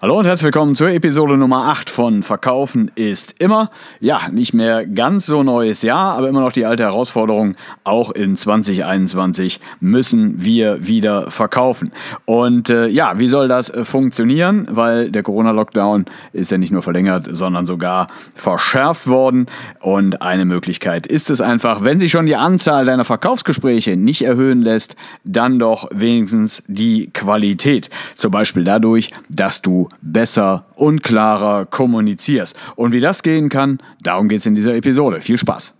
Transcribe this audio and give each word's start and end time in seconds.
Hallo 0.00 0.16
und 0.16 0.26
herzlich 0.26 0.44
willkommen 0.44 0.76
zur 0.76 0.90
Episode 0.90 1.36
Nummer 1.36 1.66
8 1.70 1.90
von 1.90 2.22
Verkaufen 2.22 2.88
ist 2.94 3.34
immer. 3.40 3.68
Ja, 3.98 4.28
nicht 4.30 4.54
mehr 4.54 4.86
ganz 4.86 5.26
so 5.26 5.42
neues 5.42 5.82
Jahr, 5.82 6.16
aber 6.16 6.28
immer 6.28 6.42
noch 6.42 6.52
die 6.52 6.66
alte 6.66 6.84
Herausforderung. 6.84 7.56
Auch 7.82 8.12
in 8.12 8.36
2021 8.36 9.58
müssen 9.80 10.40
wir 10.40 10.86
wieder 10.86 11.32
verkaufen. 11.32 11.90
Und 12.26 12.70
äh, 12.70 12.86
ja, 12.86 13.18
wie 13.18 13.26
soll 13.26 13.48
das 13.48 13.70
äh, 13.70 13.84
funktionieren? 13.84 14.68
Weil 14.70 15.10
der 15.10 15.24
Corona-Lockdown 15.24 16.04
ist 16.32 16.52
ja 16.52 16.58
nicht 16.58 16.70
nur 16.70 16.82
verlängert, 16.82 17.26
sondern 17.32 17.66
sogar 17.66 18.06
verschärft 18.36 19.08
worden. 19.08 19.46
Und 19.80 20.22
eine 20.22 20.44
Möglichkeit 20.44 21.08
ist 21.08 21.28
es 21.28 21.40
einfach, 21.40 21.82
wenn 21.82 21.98
sich 21.98 22.12
schon 22.12 22.26
die 22.26 22.36
Anzahl 22.36 22.84
deiner 22.84 23.04
Verkaufsgespräche 23.04 23.96
nicht 23.96 24.22
erhöhen 24.22 24.62
lässt, 24.62 24.94
dann 25.24 25.58
doch 25.58 25.88
wenigstens 25.92 26.62
die 26.68 27.10
Qualität. 27.12 27.90
Zum 28.14 28.30
Beispiel 28.30 28.62
dadurch, 28.62 29.10
dass 29.28 29.60
du 29.60 29.87
besser 30.00 30.66
und 30.76 31.02
klarer 31.02 31.66
kommunizierst. 31.66 32.56
Und 32.76 32.92
wie 32.92 33.00
das 33.00 33.22
gehen 33.22 33.48
kann, 33.48 33.78
darum 34.02 34.28
geht 34.28 34.40
es 34.40 34.46
in 34.46 34.54
dieser 34.54 34.74
Episode. 34.74 35.20
Viel 35.20 35.38
Spaß! 35.38 35.74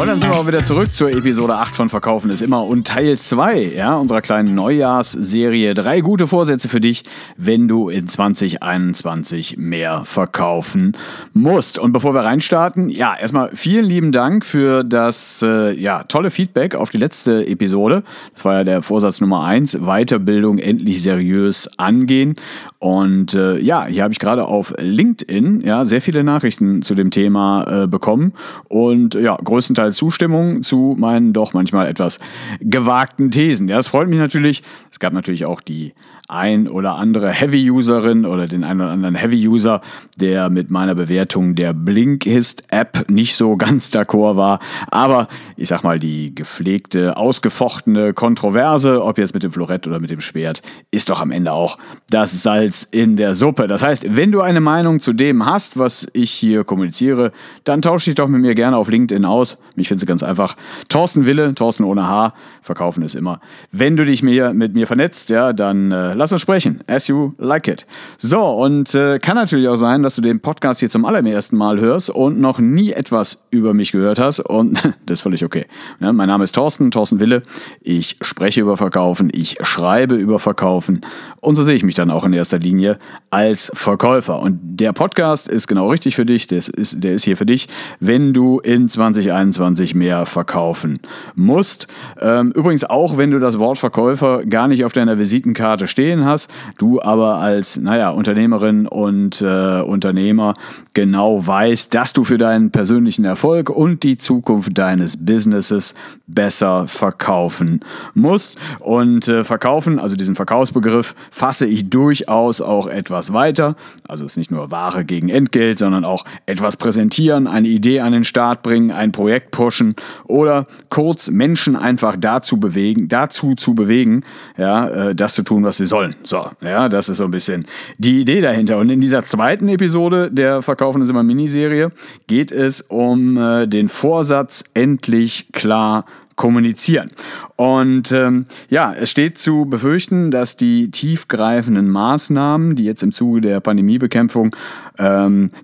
Und 0.00 0.06
dann 0.06 0.18
sind 0.18 0.32
wir 0.32 0.38
auch 0.38 0.46
wieder 0.46 0.64
zurück 0.64 0.94
zur 0.94 1.10
Episode 1.10 1.56
8 1.56 1.76
von 1.76 1.90
Verkaufen 1.90 2.30
ist 2.30 2.40
immer 2.40 2.64
und 2.64 2.86
Teil 2.86 3.18
2 3.18 3.72
ja, 3.76 3.96
unserer 3.96 4.22
kleinen 4.22 4.54
Neujahrsserie. 4.54 5.74
Drei 5.74 6.00
gute 6.00 6.26
Vorsätze 6.26 6.70
für 6.70 6.80
dich, 6.80 7.04
wenn 7.36 7.68
du 7.68 7.90
in 7.90 8.08
2021 8.08 9.58
mehr 9.58 10.06
verkaufen 10.06 10.96
musst. 11.34 11.78
Und 11.78 11.92
bevor 11.92 12.14
wir 12.14 12.22
reinstarten, 12.22 12.88
ja, 12.88 13.14
erstmal 13.14 13.50
vielen 13.52 13.84
lieben 13.84 14.10
Dank 14.10 14.46
für 14.46 14.84
das 14.84 15.42
äh, 15.42 15.78
ja, 15.78 16.04
tolle 16.04 16.30
Feedback 16.30 16.74
auf 16.74 16.88
die 16.88 16.96
letzte 16.96 17.46
Episode. 17.46 18.02
Das 18.32 18.46
war 18.46 18.54
ja 18.54 18.64
der 18.64 18.80
Vorsatz 18.80 19.20
Nummer 19.20 19.44
1, 19.44 19.80
Weiterbildung 19.82 20.56
endlich 20.56 21.02
seriös 21.02 21.68
angehen. 21.78 22.36
Und 22.78 23.34
äh, 23.34 23.58
ja, 23.58 23.84
hier 23.84 24.02
habe 24.02 24.12
ich 24.12 24.18
gerade 24.18 24.46
auf 24.46 24.72
LinkedIn 24.78 25.60
ja, 25.60 25.84
sehr 25.84 26.00
viele 26.00 26.24
Nachrichten 26.24 26.80
zu 26.80 26.94
dem 26.94 27.10
Thema 27.10 27.82
äh, 27.82 27.86
bekommen. 27.86 28.32
Und 28.68 29.14
ja, 29.14 29.36
größtenteils 29.36 29.89
Zustimmung 29.92 30.62
zu 30.62 30.96
meinen 30.98 31.32
doch 31.32 31.52
manchmal 31.52 31.86
etwas 31.88 32.18
gewagten 32.60 33.30
Thesen. 33.30 33.68
Ja, 33.68 33.78
es 33.78 33.88
freut 33.88 34.08
mich 34.08 34.18
natürlich. 34.18 34.62
Es 34.90 34.98
gab 34.98 35.12
natürlich 35.12 35.44
auch 35.44 35.60
die 35.60 35.92
ein 36.30 36.68
oder 36.68 36.94
andere 36.94 37.30
Heavy-Userin 37.30 38.24
oder 38.24 38.46
den 38.46 38.64
einen 38.64 38.80
oder 38.80 38.90
anderen 38.90 39.14
Heavy-User, 39.14 39.80
der 40.16 40.50
mit 40.50 40.70
meiner 40.70 40.94
Bewertung 40.94 41.54
der 41.54 41.72
Blinkist-App 41.72 43.10
nicht 43.10 43.36
so 43.36 43.56
ganz 43.56 43.88
d'accord 43.88 44.36
war. 44.36 44.60
Aber 44.90 45.28
ich 45.56 45.68
sag 45.68 45.82
mal, 45.82 45.98
die 45.98 46.34
gepflegte, 46.34 47.16
ausgefochtene 47.16 48.14
Kontroverse, 48.14 49.02
ob 49.02 49.18
jetzt 49.18 49.34
mit 49.34 49.42
dem 49.42 49.52
Florett 49.52 49.86
oder 49.86 50.00
mit 50.00 50.10
dem 50.10 50.20
Schwert, 50.20 50.62
ist 50.90 51.10
doch 51.10 51.20
am 51.20 51.30
Ende 51.30 51.52
auch 51.52 51.78
das 52.08 52.42
Salz 52.42 52.86
in 52.90 53.16
der 53.16 53.34
Suppe. 53.34 53.66
Das 53.66 53.82
heißt, 53.82 54.04
wenn 54.16 54.32
du 54.32 54.40
eine 54.40 54.60
Meinung 54.60 55.00
zu 55.00 55.12
dem 55.12 55.46
hast, 55.46 55.78
was 55.78 56.06
ich 56.12 56.30
hier 56.30 56.64
kommuniziere, 56.64 57.32
dann 57.64 57.82
tausche 57.82 58.06
dich 58.06 58.14
doch 58.14 58.28
mit 58.28 58.40
mir 58.40 58.54
gerne 58.54 58.76
auf 58.76 58.88
LinkedIn 58.88 59.24
aus. 59.24 59.58
Mich 59.76 59.88
findest 59.88 60.04
du 60.04 60.06
ganz 60.06 60.22
einfach. 60.22 60.56
Thorsten 60.88 61.26
Wille, 61.26 61.54
Thorsten 61.54 61.84
ohne 61.84 62.06
H, 62.06 62.34
verkaufen 62.62 63.02
ist 63.02 63.14
immer. 63.14 63.40
Wenn 63.72 63.96
du 63.96 64.04
dich 64.04 64.22
mit 64.22 64.74
mir 64.74 64.86
vernetzt, 64.86 65.30
ja, 65.30 65.52
dann 65.52 65.92
äh, 65.92 66.14
lass 66.20 66.32
uns 66.32 66.42
sprechen. 66.42 66.80
As 66.86 67.08
you 67.08 67.32
like 67.38 67.66
it. 67.66 67.86
So, 68.18 68.42
und 68.42 68.94
äh, 68.94 69.18
kann 69.18 69.36
natürlich 69.36 69.68
auch 69.68 69.76
sein, 69.76 70.02
dass 70.02 70.16
du 70.16 70.20
den 70.20 70.40
Podcast 70.40 70.80
hier 70.80 70.90
zum 70.90 71.06
allerersten 71.06 71.56
Mal 71.56 71.80
hörst 71.80 72.10
und 72.10 72.38
noch 72.38 72.58
nie 72.58 72.92
etwas 72.92 73.42
über 73.50 73.72
mich 73.72 73.90
gehört 73.90 74.20
hast. 74.20 74.40
Und 74.40 74.74
das 75.06 75.20
ist 75.20 75.20
völlig 75.22 75.42
okay. 75.46 75.64
Ja, 75.98 76.12
mein 76.12 76.28
Name 76.28 76.44
ist 76.44 76.54
Thorsten, 76.54 76.90
Thorsten 76.90 77.20
Wille. 77.20 77.42
Ich 77.80 78.18
spreche 78.20 78.60
über 78.60 78.76
Verkaufen, 78.76 79.30
ich 79.32 79.56
schreibe 79.62 80.14
über 80.14 80.38
Verkaufen. 80.38 81.06
Und 81.40 81.56
so 81.56 81.64
sehe 81.64 81.74
ich 81.74 81.84
mich 81.84 81.94
dann 81.94 82.10
auch 82.10 82.24
in 82.24 82.34
erster 82.34 82.58
Linie 82.58 82.98
als 83.30 83.72
Verkäufer. 83.74 84.42
Und 84.42 84.58
der 84.62 84.92
Podcast 84.92 85.48
ist 85.48 85.68
genau 85.68 85.88
richtig 85.88 86.16
für 86.16 86.26
dich. 86.26 86.46
Das 86.48 86.68
ist, 86.68 87.02
der 87.02 87.14
ist 87.14 87.24
hier 87.24 87.38
für 87.38 87.46
dich, 87.46 87.66
wenn 87.98 88.34
du 88.34 88.58
in 88.58 88.90
2021 88.90 89.94
mehr 89.94 90.26
verkaufen 90.26 91.00
musst. 91.34 91.86
Ähm, 92.20 92.52
übrigens 92.52 92.84
auch, 92.84 93.16
wenn 93.16 93.30
du 93.30 93.38
das 93.40 93.58
Wort 93.58 93.78
Verkäufer 93.78 94.44
gar 94.44 94.68
nicht 94.68 94.84
auf 94.84 94.92
deiner 94.92 95.18
Visitenkarte 95.18 95.86
stehst 95.86 96.09
stehen 96.10 96.24
hast, 96.24 96.50
du 96.78 97.00
aber 97.00 97.36
als, 97.36 97.76
naja, 97.76 98.10
Unternehmerin 98.10 98.88
und 98.88 99.40
äh, 99.42 99.80
Unternehmer 99.80 100.54
genau 100.92 101.46
weißt, 101.46 101.94
dass 101.94 102.12
du 102.12 102.24
für 102.24 102.36
deinen 102.36 102.72
persönlichen 102.72 103.24
Erfolg 103.24 103.70
und 103.70 104.02
die 104.02 104.18
Zukunft 104.18 104.76
deines 104.76 105.24
Businesses 105.24 105.94
besser 106.26 106.88
verkaufen 106.88 107.80
musst. 108.14 108.56
Und 108.80 109.28
äh, 109.28 109.44
verkaufen, 109.44 110.00
also 110.00 110.16
diesen 110.16 110.34
Verkaufsbegriff, 110.34 111.14
fasse 111.30 111.66
ich 111.66 111.90
durchaus 111.90 112.60
auch 112.60 112.88
etwas 112.88 113.32
weiter. 113.32 113.76
Also 114.08 114.24
es 114.24 114.32
ist 114.32 114.36
nicht 114.36 114.50
nur 114.50 114.72
Ware 114.72 115.04
gegen 115.04 115.28
Entgelt, 115.28 115.78
sondern 115.78 116.04
auch 116.04 116.24
etwas 116.46 116.76
präsentieren, 116.76 117.46
eine 117.46 117.68
Idee 117.68 118.00
an 118.00 118.12
den 118.12 118.24
Start 118.24 118.62
bringen, 118.62 118.90
ein 118.90 119.12
Projekt 119.12 119.52
pushen 119.52 119.94
oder 120.24 120.66
kurz 120.88 121.30
Menschen 121.30 121.76
einfach 121.76 122.16
dazu 122.18 122.58
bewegen, 122.58 123.08
dazu 123.08 123.54
zu 123.54 123.74
bewegen, 123.74 124.24
ja, 124.56 124.88
äh, 124.88 125.14
das 125.14 125.34
zu 125.34 125.44
tun, 125.44 125.62
was 125.62 125.76
sie 125.76 125.86
sollen. 125.90 126.16
So, 126.22 126.50
ja, 126.62 126.88
das 126.88 127.10
ist 127.10 127.18
so 127.18 127.24
ein 127.24 127.30
bisschen 127.30 127.66
die 127.98 128.20
Idee 128.22 128.40
dahinter. 128.40 128.78
Und 128.78 128.88
in 128.88 129.02
dieser 129.02 129.24
zweiten 129.24 129.68
Episode 129.68 130.30
der 130.30 130.62
Verkaufen 130.62 131.02
ist 131.02 131.10
immer 131.10 131.22
Miniserie 131.22 131.92
geht 132.26 132.50
es 132.50 132.80
um 132.80 133.36
äh, 133.36 133.66
den 133.66 133.90
Vorsatz, 133.90 134.64
endlich 134.72 135.52
klar 135.52 136.06
kommunizieren. 136.40 137.10
Und 137.56 138.12
ähm, 138.12 138.46
ja, 138.70 138.94
es 138.94 139.10
steht 139.10 139.36
zu 139.36 139.66
befürchten, 139.66 140.30
dass 140.30 140.56
die 140.56 140.90
tiefgreifenden 140.90 141.90
Maßnahmen, 141.90 142.76
die 142.76 142.84
jetzt 142.84 143.02
im 143.02 143.12
Zuge 143.12 143.42
der 143.42 143.60
Pandemiebekämpfung, 143.60 144.56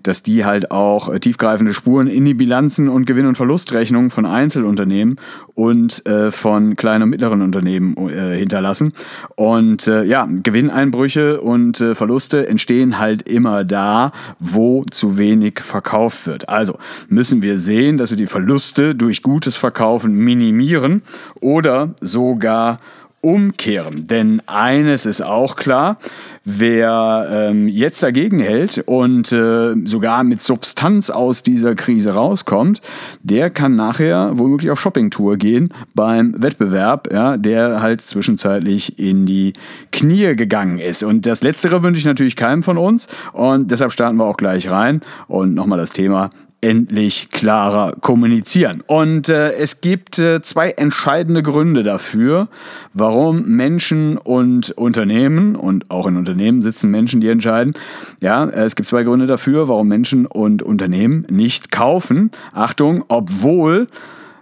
dass 0.03 0.23
die 0.23 0.45
halt 0.45 0.71
auch 0.71 1.13
äh, 1.13 1.19
tiefgreifende 1.19 1.73
Spuren 1.73 2.07
in 2.07 2.25
die 2.25 2.33
Bilanzen 2.33 2.89
und 2.89 3.05
Gewinn- 3.05 3.27
und 3.27 3.35
Verlustrechnungen 3.35 4.09
von 4.09 4.25
Einzelunternehmen 4.25 5.17
und 5.53 6.05
äh, 6.05 6.31
von 6.31 6.75
kleinen 6.75 7.03
und 7.03 7.09
mittleren 7.09 7.41
Unternehmen 7.41 7.95
äh, 8.09 8.37
hinterlassen. 8.37 8.93
Und 9.35 9.87
ja, 9.87 10.27
Gewinneinbrüche 10.27 11.39
und 11.39 11.77
Verluste 11.77 12.47
entstehen 12.47 12.99
halt 12.99 13.21
immer 13.21 13.63
da, 13.63 14.11
wo 14.39 14.83
zu 14.89 15.17
wenig 15.17 15.59
verkauft 15.59 16.27
wird. 16.27 16.49
Also 16.49 16.77
müssen 17.07 17.41
wir 17.41 17.57
sehen, 17.57 17.97
dass 17.97 18.09
wir 18.09 18.17
die 18.17 18.27
Verluste 18.27 18.95
durch 18.95 19.21
gutes 19.21 19.55
Verkaufen 19.55 20.13
minimieren 20.13 21.03
oder 21.39 21.93
sogar 22.01 22.79
umkehren. 23.21 24.07
Denn 24.07 24.41
eines 24.45 25.05
ist 25.05 25.21
auch 25.21 25.55
klar, 25.55 25.97
wer 26.45 27.27
ähm, 27.29 27.67
jetzt 27.67 28.01
dagegen 28.03 28.39
hält 28.39 28.83
und 28.85 29.31
äh, 29.31 29.75
sogar 29.85 30.23
mit 30.23 30.41
Substanz 30.41 31.09
aus 31.09 31.43
dieser 31.43 31.75
Krise 31.75 32.11
rauskommt, 32.11 32.81
der 33.21 33.49
kann 33.49 33.75
nachher 33.75 34.31
womöglich 34.37 34.71
auf 34.71 34.79
Shoppingtour 34.79 35.37
gehen 35.37 35.73
beim 35.93 36.41
Wettbewerb, 36.41 37.11
ja, 37.11 37.37
der 37.37 37.81
halt 37.81 38.01
zwischenzeitlich 38.01 38.97
in 38.97 39.25
die 39.25 39.53
Knie 39.91 40.35
gegangen 40.35 40.77
ist. 40.77 41.03
Und 41.03 41.25
das 41.25 41.41
Letztere 41.41 41.83
wünsche 41.83 41.99
ich 41.99 42.05
natürlich 42.05 42.35
keinem 42.35 42.63
von 42.63 42.77
uns 42.77 43.07
und 43.33 43.71
deshalb 43.71 43.91
starten 43.91 44.17
wir 44.17 44.25
auch 44.25 44.37
gleich 44.37 44.69
rein. 44.69 45.01
Und 45.27 45.53
nochmal 45.53 45.79
das 45.79 45.91
Thema 45.91 46.29
endlich 46.61 47.29
klarer 47.29 47.93
kommunizieren. 48.01 48.83
Und 48.87 49.29
äh, 49.29 49.53
es 49.53 49.81
gibt 49.81 50.17
äh, 50.19 50.41
zwei 50.41 50.71
entscheidende 50.71 51.43
Gründe 51.43 51.83
dafür, 51.83 52.47
warum 52.93 53.43
Menschen 53.43 54.17
und 54.17 54.71
Unternehmen, 54.71 55.55
und 55.55 55.89
auch 55.91 56.07
in 56.07 56.17
Unternehmen 56.17 56.61
sitzen 56.61 56.89
Menschen, 56.89 57.21
die 57.21 57.29
entscheiden, 57.29 57.73
ja, 58.21 58.45
es 58.45 58.75
gibt 58.75 58.89
zwei 58.89 59.03
Gründe 59.03 59.27
dafür, 59.27 59.67
warum 59.67 59.87
Menschen 59.87 60.25
und 60.25 60.63
Unternehmen 60.63 61.25
nicht 61.29 61.71
kaufen. 61.71 62.31
Achtung, 62.53 63.05
obwohl 63.07 63.87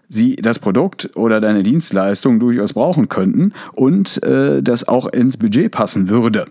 sie 0.09 0.35
das 0.35 0.59
Produkt 0.59 1.09
oder 1.15 1.41
deine 1.41 1.63
Dienstleistung 1.63 2.39
durchaus 2.39 2.73
brauchen 2.73 3.09
könnten 3.09 3.53
und 3.73 4.21
äh, 4.23 4.61
das 4.61 4.87
auch 4.87 5.07
ins 5.07 5.37
Budget 5.37 5.71
passen 5.71 6.09
würde. 6.09 6.45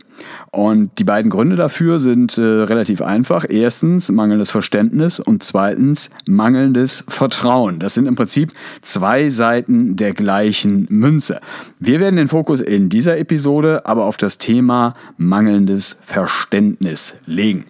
Und 0.51 0.99
die 0.99 1.05
beiden 1.05 1.31
Gründe 1.31 1.57
dafür 1.57 1.99
sind 1.99 2.39
äh, 2.39 2.43
relativ 2.43 3.03
einfach. 3.03 3.45
Erstens 3.49 4.11
mangelndes 4.11 4.51
Verständnis 4.51 5.21
und 5.21 5.43
zweitens 5.43 6.11
mangelndes 6.27 7.05
Vertrauen. 7.09 7.79
Das 7.79 7.95
sind 7.95 8.07
im 8.07 8.15
Prinzip 8.15 8.53
zwei 8.83 9.29
Seiten 9.29 9.97
der 9.97 10.15
gleichen 10.15 10.87
Münze. 10.91 11.41
Wir 11.79 12.01
werden 12.01 12.17
den 12.17 12.29
Fokus 12.29 12.61
in 12.61 12.89
dieser 12.89 13.19
Episode 13.19 13.87
aber 13.87 14.05
auf 14.05 14.17
das 14.17 14.39
Thema 14.39 14.93
mangelndes 15.17 15.97
Verständnis 16.01 17.15
legen. 17.27 17.65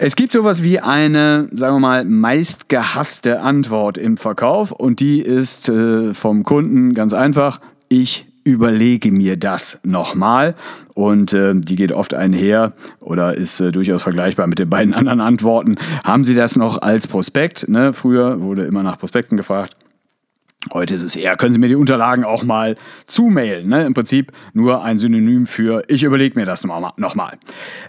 Es 0.00 0.14
gibt 0.14 0.30
sowas 0.30 0.62
wie 0.62 0.78
eine, 0.78 1.48
sagen 1.50 1.74
wir 1.74 1.80
mal, 1.80 2.04
meistgehasste 2.04 3.40
Antwort 3.40 3.98
im 3.98 4.16
Verkauf 4.16 4.70
und 4.70 5.00
die 5.00 5.20
ist 5.20 5.68
äh, 5.68 6.14
vom 6.14 6.44
Kunden 6.44 6.94
ganz 6.94 7.12
einfach, 7.12 7.60
ich 7.88 8.28
überlege 8.44 9.10
mir 9.10 9.36
das 9.36 9.80
nochmal. 9.82 10.54
Und 10.94 11.32
äh, 11.32 11.52
die 11.56 11.74
geht 11.74 11.90
oft 11.90 12.14
einher 12.14 12.74
oder 13.00 13.34
ist 13.34 13.58
äh, 13.58 13.72
durchaus 13.72 14.04
vergleichbar 14.04 14.46
mit 14.46 14.60
den 14.60 14.70
beiden 14.70 14.94
anderen 14.94 15.20
Antworten. 15.20 15.78
Haben 16.04 16.22
Sie 16.22 16.36
das 16.36 16.54
noch 16.54 16.80
als 16.80 17.08
Prospekt? 17.08 17.68
Ne? 17.68 17.92
Früher 17.92 18.40
wurde 18.40 18.66
immer 18.66 18.84
nach 18.84 19.00
Prospekten 19.00 19.36
gefragt. 19.36 19.74
Heute 20.72 20.96
ist 20.96 21.04
es 21.04 21.14
eher, 21.14 21.36
können 21.36 21.52
Sie 21.52 21.60
mir 21.60 21.68
die 21.68 21.76
Unterlagen 21.76 22.24
auch 22.24 22.42
mal 22.42 22.74
zumailen. 23.06 23.68
Ne? 23.68 23.86
Im 23.86 23.94
Prinzip 23.94 24.32
nur 24.54 24.82
ein 24.82 24.98
Synonym 24.98 25.46
für 25.46 25.84
ich 25.86 26.02
überlege 26.02 26.36
mir 26.36 26.46
das 26.46 26.64
nochmal. 26.64 26.90
Noch 26.96 27.14
mal. 27.14 27.38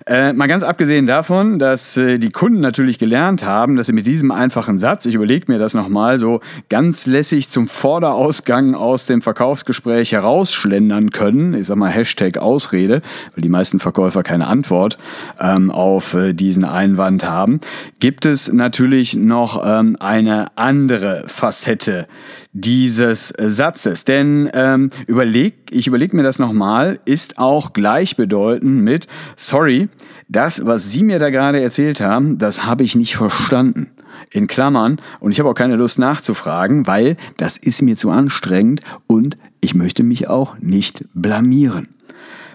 Äh, 0.06 0.34
mal 0.34 0.46
ganz 0.46 0.62
abgesehen 0.62 1.08
davon, 1.08 1.58
dass 1.58 1.98
äh, 1.98 2.20
die 2.20 2.30
Kunden 2.30 2.60
natürlich 2.60 3.00
gelernt 3.00 3.44
haben, 3.44 3.76
dass 3.76 3.88
sie 3.88 3.94
mit 3.94 4.06
diesem 4.06 4.30
einfachen 4.30 4.78
Satz, 4.78 5.08
ich 5.08 5.16
überlege 5.16 5.52
mir 5.52 5.58
das 5.58 5.74
nochmal, 5.74 6.20
so 6.20 6.42
ganz 6.70 7.08
lässig 7.08 7.50
zum 7.50 7.68
Vorderausgang 7.68 8.76
aus 8.76 9.08
dem 9.08 9.24
Verkaufsgespräch 9.24 10.12
herausschlendern 10.12 11.10
können. 11.10 11.56
Ich 11.56 11.66
sag 11.66 11.78
mal 11.78 11.90
Hashtag 11.90 12.38
Ausrede, 12.38 13.02
weil 13.34 13.42
die 13.42 13.50
meisten 13.50 13.80
Verkäufer 13.80 14.22
keine 14.22 14.46
Antwort 14.46 15.00
ähm, 15.40 15.72
auf 15.72 16.14
äh, 16.14 16.34
diesen 16.34 16.66
Einwand 16.66 17.28
haben. 17.28 17.62
Gibt 18.00 18.28
es 18.28 18.54
natürlich 18.54 19.16
noch 19.16 19.60
ähm, 19.66 19.98
eine 20.00 20.56
andere 20.56 21.24
Facette 21.26 22.08
dieses 22.54 23.34
Satzes. 23.38 24.06
Denn 24.06 24.50
ähm, 24.54 24.90
überleg, 25.08 25.56
ich 25.72 25.88
überlege 25.88 26.16
mir 26.16 26.24
das 26.24 26.40
nochmal, 26.40 27.00
ist 27.06 27.38
auch 27.38 27.74
gleichbedeutend 27.74 28.82
mit, 28.84 29.08
sorry, 29.36 29.90
das, 30.28 30.66
was 30.66 30.92
Sie 30.92 31.04
mir 31.04 31.20
da 31.20 31.30
gerade 31.30 31.62
erzählt 31.62 32.02
haben, 32.02 32.38
das 32.38 32.66
habe 32.66 32.84
ich 32.84 32.96
nicht 32.96 33.16
verstanden. 33.16 33.92
In 34.32 34.46
Klammern. 34.46 35.02
Und 35.20 35.32
ich 35.32 35.40
habe 35.40 35.50
auch 35.50 35.56
keine 35.56 35.76
Lust 35.76 35.98
nachzufragen, 35.98 36.86
weil 36.86 37.18
das 37.38 37.58
ist 37.58 37.82
mir 37.82 37.98
zu 37.98 38.12
anstrengend 38.12 38.82
und 39.08 39.38
ich 39.60 39.74
möchte 39.74 40.04
mich 40.04 40.28
auch 40.28 40.56
nicht 40.60 41.06
blamieren. 41.16 41.88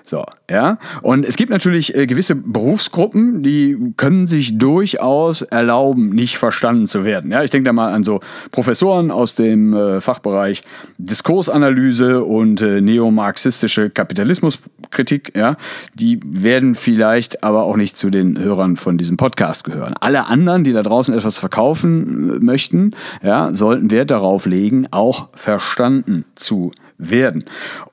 So, 0.06 0.22
ja. 0.50 0.76
Und 1.00 1.24
es 1.24 1.36
gibt 1.36 1.50
natürlich 1.50 1.94
äh, 1.94 2.06
gewisse 2.06 2.34
Berufsgruppen, 2.34 3.40
die 3.40 3.94
können 3.96 4.26
sich 4.26 4.58
durchaus 4.58 5.40
erlauben, 5.40 6.10
nicht 6.10 6.36
verstanden 6.36 6.86
zu 6.86 7.04
werden. 7.04 7.30
Ja, 7.30 7.42
ich 7.42 7.48
denke 7.48 7.64
da 7.64 7.72
mal 7.72 7.90
an 7.90 8.04
so 8.04 8.20
Professoren 8.50 9.10
aus 9.10 9.34
dem 9.34 9.72
äh, 9.72 10.02
Fachbereich 10.02 10.62
Diskursanalyse 10.98 12.22
und 12.22 12.60
äh, 12.60 12.82
neomarxistische 12.82 13.88
Kapitalismuskritik. 13.88 15.34
Ja, 15.34 15.56
die 15.94 16.20
werden 16.22 16.74
vielleicht 16.74 17.42
aber 17.42 17.62
auch 17.62 17.76
nicht 17.76 17.96
zu 17.96 18.10
den 18.10 18.38
Hörern 18.38 18.76
von 18.76 18.98
diesem 18.98 19.16
Podcast 19.16 19.64
gehören. 19.64 19.94
Alle 20.00 20.26
anderen, 20.26 20.64
die 20.64 20.74
da 20.74 20.82
draußen 20.82 21.14
etwas 21.14 21.38
verkaufen 21.38 22.42
äh, 22.42 22.44
möchten, 22.44 22.90
ja, 23.22 23.54
sollten 23.54 23.90
Wert 23.90 24.10
darauf 24.10 24.44
legen, 24.44 24.86
auch 24.90 25.28
verstanden 25.32 26.26
zu 26.34 26.72
werden 26.72 26.83
werden. 26.99 27.44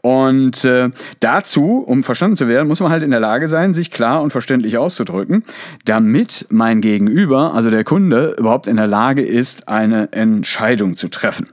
Und 0.02 0.64
äh, 0.66 0.90
dazu, 1.20 1.84
um 1.86 2.04
verstanden 2.04 2.38
zu 2.38 2.48
werden, 2.48 2.68
muss 2.68 2.80
man 2.80 2.92
halt 2.92 3.04
in 3.04 3.12
der 3.12 3.20
Lage 3.20 3.48
sein, 3.48 3.74
sich 3.74 3.92
klar 3.92 4.22
und 4.22 4.32
verständlich 4.32 4.78
auszudrücken, 4.78 5.44
damit 5.86 6.46
mein 6.50 6.82
Gegenüber, 6.82 7.54
also 7.54 7.70
der 7.70 7.84
Kunde, 7.84 8.36
überhaupt 8.38 8.68
in 8.68 8.78
der 8.78 8.88
Lage 8.88 9.22
ist, 9.22 9.68
eine 9.68 10.12
Entscheidung 10.12 10.98
zu 10.98 11.08
treffen. 11.08 11.48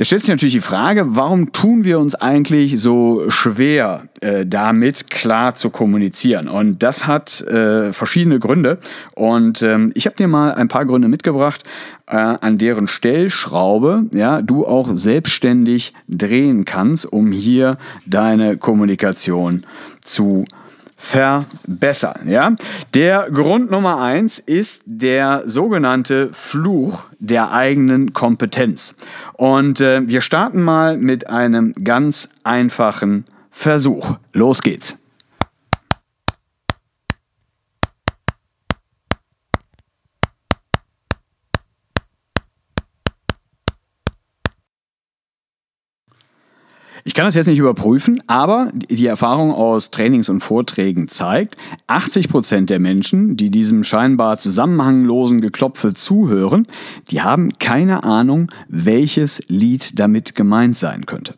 Jetzt 0.00 0.06
stellt 0.06 0.22
sich 0.22 0.30
natürlich 0.30 0.54
die 0.54 0.60
Frage, 0.60 1.14
warum 1.14 1.52
tun 1.52 1.84
wir 1.84 1.98
uns 1.98 2.14
eigentlich 2.14 2.80
so 2.80 3.28
schwer, 3.28 4.04
äh, 4.22 4.46
damit 4.46 5.10
klar 5.10 5.56
zu 5.56 5.68
kommunizieren? 5.68 6.48
Und 6.48 6.82
das 6.82 7.06
hat 7.06 7.42
äh, 7.42 7.92
verschiedene 7.92 8.38
Gründe. 8.38 8.78
Und 9.14 9.60
ähm, 9.60 9.92
ich 9.94 10.06
habe 10.06 10.16
dir 10.16 10.26
mal 10.26 10.54
ein 10.54 10.68
paar 10.68 10.86
Gründe 10.86 11.08
mitgebracht, 11.08 11.64
äh, 12.06 12.16
an 12.16 12.56
deren 12.56 12.88
Stellschraube 12.88 14.06
ja, 14.14 14.40
du 14.40 14.66
auch 14.66 14.88
selbstständig 14.94 15.92
drehen 16.08 16.64
kannst, 16.64 17.04
um 17.04 17.30
hier 17.30 17.76
deine 18.06 18.56
Kommunikation 18.56 19.66
zu 20.00 20.46
verbessern. 21.00 22.28
Ja? 22.28 22.54
Der 22.94 23.30
Grund 23.32 23.70
Nummer 23.70 24.00
eins 24.00 24.38
ist 24.38 24.82
der 24.84 25.42
sogenannte 25.46 26.28
Fluch 26.32 27.06
der 27.18 27.52
eigenen 27.52 28.12
Kompetenz. 28.12 28.94
Und 29.32 29.80
äh, 29.80 30.06
wir 30.06 30.20
starten 30.20 30.62
mal 30.62 30.98
mit 30.98 31.28
einem 31.28 31.72
ganz 31.72 32.28
einfachen 32.44 33.24
Versuch. 33.50 34.16
Los 34.32 34.60
geht's. 34.60 34.99
Ich 47.04 47.14
kann 47.14 47.24
das 47.24 47.34
jetzt 47.34 47.46
nicht 47.46 47.58
überprüfen, 47.58 48.22
aber 48.26 48.70
die 48.74 49.06
Erfahrung 49.06 49.52
aus 49.52 49.90
Trainings 49.90 50.28
und 50.28 50.40
Vorträgen 50.40 51.08
zeigt, 51.08 51.56
80 51.86 52.28
Prozent 52.28 52.70
der 52.70 52.78
Menschen, 52.78 53.36
die 53.36 53.50
diesem 53.50 53.84
scheinbar 53.84 54.38
zusammenhanglosen 54.38 55.40
Geklopfe 55.40 55.94
zuhören, 55.94 56.66
die 57.10 57.22
haben 57.22 57.52
keine 57.58 58.04
Ahnung, 58.04 58.52
welches 58.68 59.42
Lied 59.48 59.98
damit 59.98 60.36
gemeint 60.36 60.76
sein 60.76 61.06
könnte. 61.06 61.34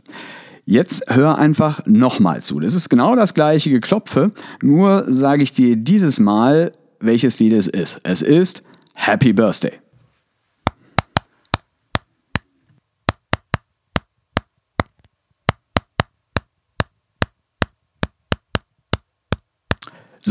Jetzt 0.64 1.04
hör 1.08 1.38
einfach 1.38 1.84
nochmal 1.86 2.42
zu. 2.42 2.60
Das 2.60 2.74
ist 2.74 2.88
genau 2.88 3.16
das 3.16 3.34
gleiche 3.34 3.70
Geklopfe, 3.70 4.30
nur 4.62 5.04
sage 5.08 5.42
ich 5.42 5.52
dir 5.52 5.76
dieses 5.76 6.20
Mal, 6.20 6.72
welches 7.00 7.38
Lied 7.38 7.52
es 7.52 7.66
ist. 7.66 8.00
Es 8.04 8.22
ist 8.22 8.62
Happy 8.94 9.32
Birthday. 9.32 9.72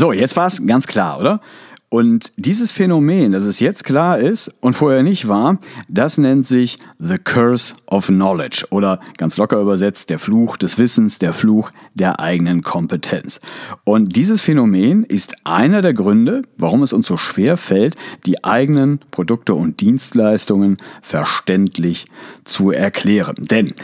So, 0.02 0.12
jetzt 0.12 0.34
war 0.34 0.48
es 0.48 0.66
ganz 0.66 0.88
klar, 0.88 1.20
oder? 1.20 1.40
Und 1.88 2.32
dieses 2.36 2.72
Phänomen, 2.72 3.30
dass 3.30 3.44
es 3.44 3.60
jetzt 3.60 3.84
klar 3.84 4.18
ist 4.18 4.50
und 4.60 4.74
vorher 4.74 5.04
nicht 5.04 5.28
war, 5.28 5.58
das 5.88 6.18
nennt 6.18 6.44
sich 6.44 6.78
The 6.98 7.18
Curse 7.18 7.76
of 7.86 8.08
Knowledge 8.08 8.66
oder 8.70 8.98
ganz 9.16 9.36
locker 9.36 9.60
übersetzt 9.60 10.10
der 10.10 10.18
Fluch 10.18 10.56
des 10.56 10.76
Wissens, 10.78 11.20
der 11.20 11.32
Fluch 11.32 11.70
der 11.94 12.18
eigenen 12.18 12.62
Kompetenz. 12.62 13.38
Und 13.84 14.16
dieses 14.16 14.42
Phänomen 14.42 15.04
ist 15.04 15.36
einer 15.44 15.82
der 15.82 15.94
Gründe, 15.94 16.42
warum 16.56 16.82
es 16.82 16.92
uns 16.92 17.06
so 17.06 17.16
schwer 17.16 17.56
fällt, 17.56 17.94
die 18.26 18.42
eigenen 18.42 18.98
Produkte 19.12 19.54
und 19.54 19.80
Dienstleistungen 19.82 20.78
verständlich 21.02 22.06
zu 22.44 22.72
erklären. 22.72 23.36
Denn 23.38 23.74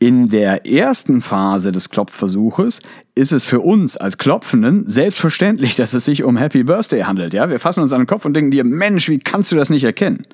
in 0.00 0.28
der 0.28 0.66
ersten 0.66 1.20
Phase 1.20 1.70
des 1.70 1.90
Klopfversuches 1.90 2.80
ist 3.18 3.32
es 3.32 3.44
für 3.44 3.60
uns 3.60 3.96
als 3.96 4.16
Klopfenden 4.16 4.86
selbstverständlich, 4.86 5.76
dass 5.76 5.92
es 5.92 6.04
sich 6.04 6.24
um 6.24 6.36
Happy 6.36 6.62
Birthday 6.62 7.02
handelt. 7.02 7.34
Ja? 7.34 7.50
Wir 7.50 7.58
fassen 7.58 7.82
uns 7.82 7.92
an 7.92 8.00
den 8.00 8.06
Kopf 8.06 8.24
und 8.24 8.34
denken 8.34 8.50
dir, 8.50 8.64
Mensch, 8.64 9.08
wie 9.08 9.18
kannst 9.18 9.52
du 9.52 9.56
das 9.56 9.68
nicht 9.68 9.84
erkennen? 9.84 10.24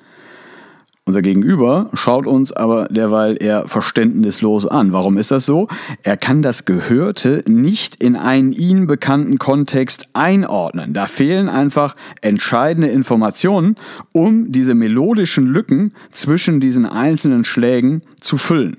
Unser 1.07 1.21
Gegenüber 1.21 1.91
schaut 1.93 2.25
uns 2.25 2.51
aber 2.51 2.85
derweil 2.85 3.37
eher 3.39 3.67
verständnislos 3.67 4.65
an. 4.65 4.91
Warum 4.91 5.19
ist 5.19 5.29
das 5.29 5.45
so? 5.45 5.67
Er 6.01 6.17
kann 6.17 6.41
das 6.41 6.65
Gehörte 6.65 7.43
nicht 7.47 8.01
in 8.01 8.15
einen 8.15 8.53
ihm 8.53 8.87
bekannten 8.87 9.37
Kontext 9.37 10.07
einordnen. 10.13 10.93
Da 10.93 11.05
fehlen 11.05 11.47
einfach 11.47 11.95
entscheidende 12.21 12.87
Informationen, 12.87 13.75
um 14.13 14.51
diese 14.51 14.73
melodischen 14.73 15.45
Lücken 15.45 15.93
zwischen 16.09 16.59
diesen 16.59 16.87
einzelnen 16.87 17.45
Schlägen 17.45 18.01
zu 18.19 18.39
füllen. 18.39 18.77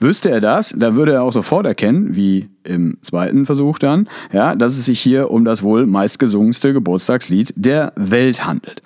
Wüsste 0.00 0.30
er 0.30 0.40
das, 0.40 0.74
da 0.74 0.96
würde 0.96 1.12
er 1.12 1.24
auch 1.24 1.32
sofort 1.32 1.66
erkennen, 1.66 2.16
wie 2.16 2.48
im 2.64 2.96
zweiten 3.02 3.44
Versuch 3.44 3.78
dann, 3.78 4.08
ja, 4.32 4.56
dass 4.56 4.78
es 4.78 4.86
sich 4.86 4.98
hier 4.98 5.30
um 5.30 5.44
das 5.44 5.62
wohl 5.62 5.86
meistgesungenste 5.86 6.72
Geburtstagslied 6.72 7.52
der 7.54 7.92
Welt 7.96 8.46
handelt. 8.46 8.80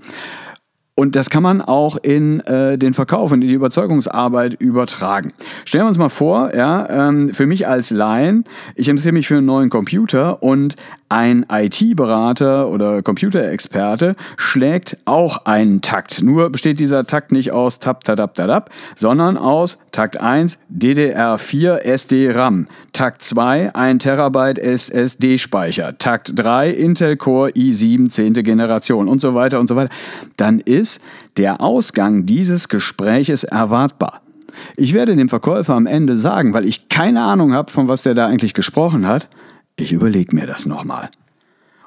Und 1.00 1.16
das 1.16 1.30
kann 1.30 1.42
man 1.42 1.62
auch 1.62 1.96
in 1.96 2.40
äh, 2.40 2.76
den 2.76 2.92
Verkauf 2.92 3.32
und 3.32 3.40
in 3.40 3.48
die 3.48 3.54
Überzeugungsarbeit 3.54 4.52
übertragen. 4.60 5.32
Stellen 5.64 5.84
wir 5.84 5.88
uns 5.88 5.96
mal 5.96 6.10
vor, 6.10 6.54
ja, 6.54 7.08
ähm, 7.08 7.32
für 7.32 7.46
mich 7.46 7.66
als 7.66 7.88
Laien, 7.88 8.44
ich 8.74 8.86
interessiere 8.86 9.14
mich 9.14 9.26
für 9.26 9.38
einen 9.38 9.46
neuen 9.46 9.70
Computer 9.70 10.42
und 10.42 10.76
ein 11.10 11.44
IT-Berater 11.50 12.68
oder 12.68 13.02
Computerexperte 13.02 14.14
schlägt 14.36 14.96
auch 15.06 15.44
einen 15.44 15.80
Takt. 15.80 16.22
Nur 16.22 16.50
besteht 16.50 16.78
dieser 16.78 17.04
Takt 17.04 17.32
nicht 17.32 17.50
aus 17.50 17.80
Tap, 17.80 18.04
Tadap, 18.04 18.36
Tadap, 18.36 18.70
sondern 18.94 19.36
aus 19.36 19.78
Takt 19.90 20.20
1 20.20 20.58
DDR4 20.72 21.78
SD-RAM, 21.78 22.68
Takt 22.92 23.24
2 23.24 23.74
1 23.74 24.04
Terabyte 24.04 24.60
SSD-Speicher, 24.60 25.98
Takt 25.98 26.32
3 26.36 26.70
Intel 26.70 27.16
Core 27.16 27.50
i7 27.50 28.08
10. 28.08 28.34
Generation 28.34 29.08
und 29.08 29.20
so 29.20 29.34
weiter 29.34 29.58
und 29.58 29.68
so 29.68 29.74
weiter. 29.74 29.90
Dann 30.36 30.60
ist 30.60 30.89
der 31.36 31.60
Ausgang 31.60 32.26
dieses 32.26 32.68
Gespräches 32.68 33.44
erwartbar. 33.44 34.22
Ich 34.76 34.94
werde 34.94 35.14
dem 35.14 35.28
Verkäufer 35.28 35.74
am 35.74 35.86
Ende 35.86 36.16
sagen, 36.16 36.54
weil 36.54 36.66
ich 36.66 36.88
keine 36.88 37.22
Ahnung 37.22 37.52
habe, 37.52 37.70
von 37.70 37.88
was 37.88 38.02
der 38.02 38.14
da 38.14 38.26
eigentlich 38.26 38.54
gesprochen 38.54 39.06
hat, 39.06 39.28
ich 39.76 39.92
überlege 39.92 40.34
mir 40.34 40.46
das 40.46 40.66
nochmal. 40.66 41.10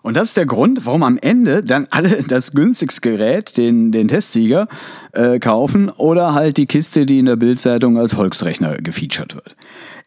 Und 0.01 0.17
das 0.17 0.29
ist 0.29 0.37
der 0.37 0.45
Grund, 0.45 0.85
warum 0.85 1.01
am 1.01 1.17
Ende 1.17 1.61
dann 1.61 1.87
alle 1.89 2.23
das 2.27 2.51
günstigste 2.51 3.01
Gerät, 3.01 3.57
den, 3.57 3.91
den 3.91 4.09
Testsieger, 4.09 4.67
äh, 5.13 5.39
kaufen 5.39 5.89
oder 5.89 6.33
halt 6.33 6.57
die 6.57 6.65
Kiste, 6.65 7.05
die 7.05 7.19
in 7.19 7.25
der 7.25 7.37
Bildzeitung 7.37 7.97
als 7.97 8.13
Volksrechner 8.13 8.77
gefeatured 8.77 9.35
wird. 9.35 9.55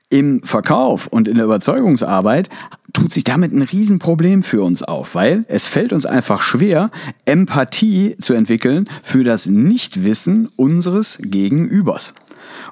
Im 0.08 0.40
Verkauf 0.42 1.08
und 1.08 1.26
in 1.26 1.34
der 1.34 1.46
Überzeugungsarbeit 1.46 2.48
tut 2.92 3.12
sich 3.12 3.24
damit 3.24 3.52
ein 3.52 3.62
Riesenproblem 3.62 4.44
für 4.44 4.62
uns 4.62 4.84
auf, 4.84 5.16
weil 5.16 5.44
es 5.48 5.66
fällt 5.66 5.92
uns 5.92 6.06
einfach 6.06 6.40
schwer, 6.40 6.90
Empathie 7.24 8.16
zu 8.20 8.32
entwickeln 8.32 8.88
für 9.02 9.24
das 9.24 9.46
Nichtwissen 9.46 10.48
unseres 10.54 11.18
Gegenübers. 11.20 12.14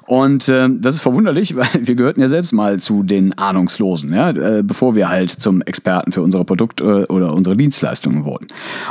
Und 0.07 0.49
äh, 0.49 0.67
das 0.69 0.95
ist 0.95 1.01
verwunderlich, 1.01 1.55
weil 1.55 1.67
wir 1.73 1.95
gehörten 1.95 2.21
ja 2.21 2.27
selbst 2.27 2.53
mal 2.53 2.79
zu 2.79 3.03
den 3.03 3.37
Ahnungslosen, 3.37 4.13
ja, 4.13 4.29
äh, 4.29 4.63
bevor 4.63 4.95
wir 4.95 5.09
halt 5.09 5.31
zum 5.31 5.61
Experten 5.61 6.11
für 6.11 6.21
unsere 6.21 6.45
Produkte 6.45 7.05
oder 7.09 7.33
unsere 7.33 7.55
Dienstleistungen 7.57 8.25
wurden. 8.25 8.47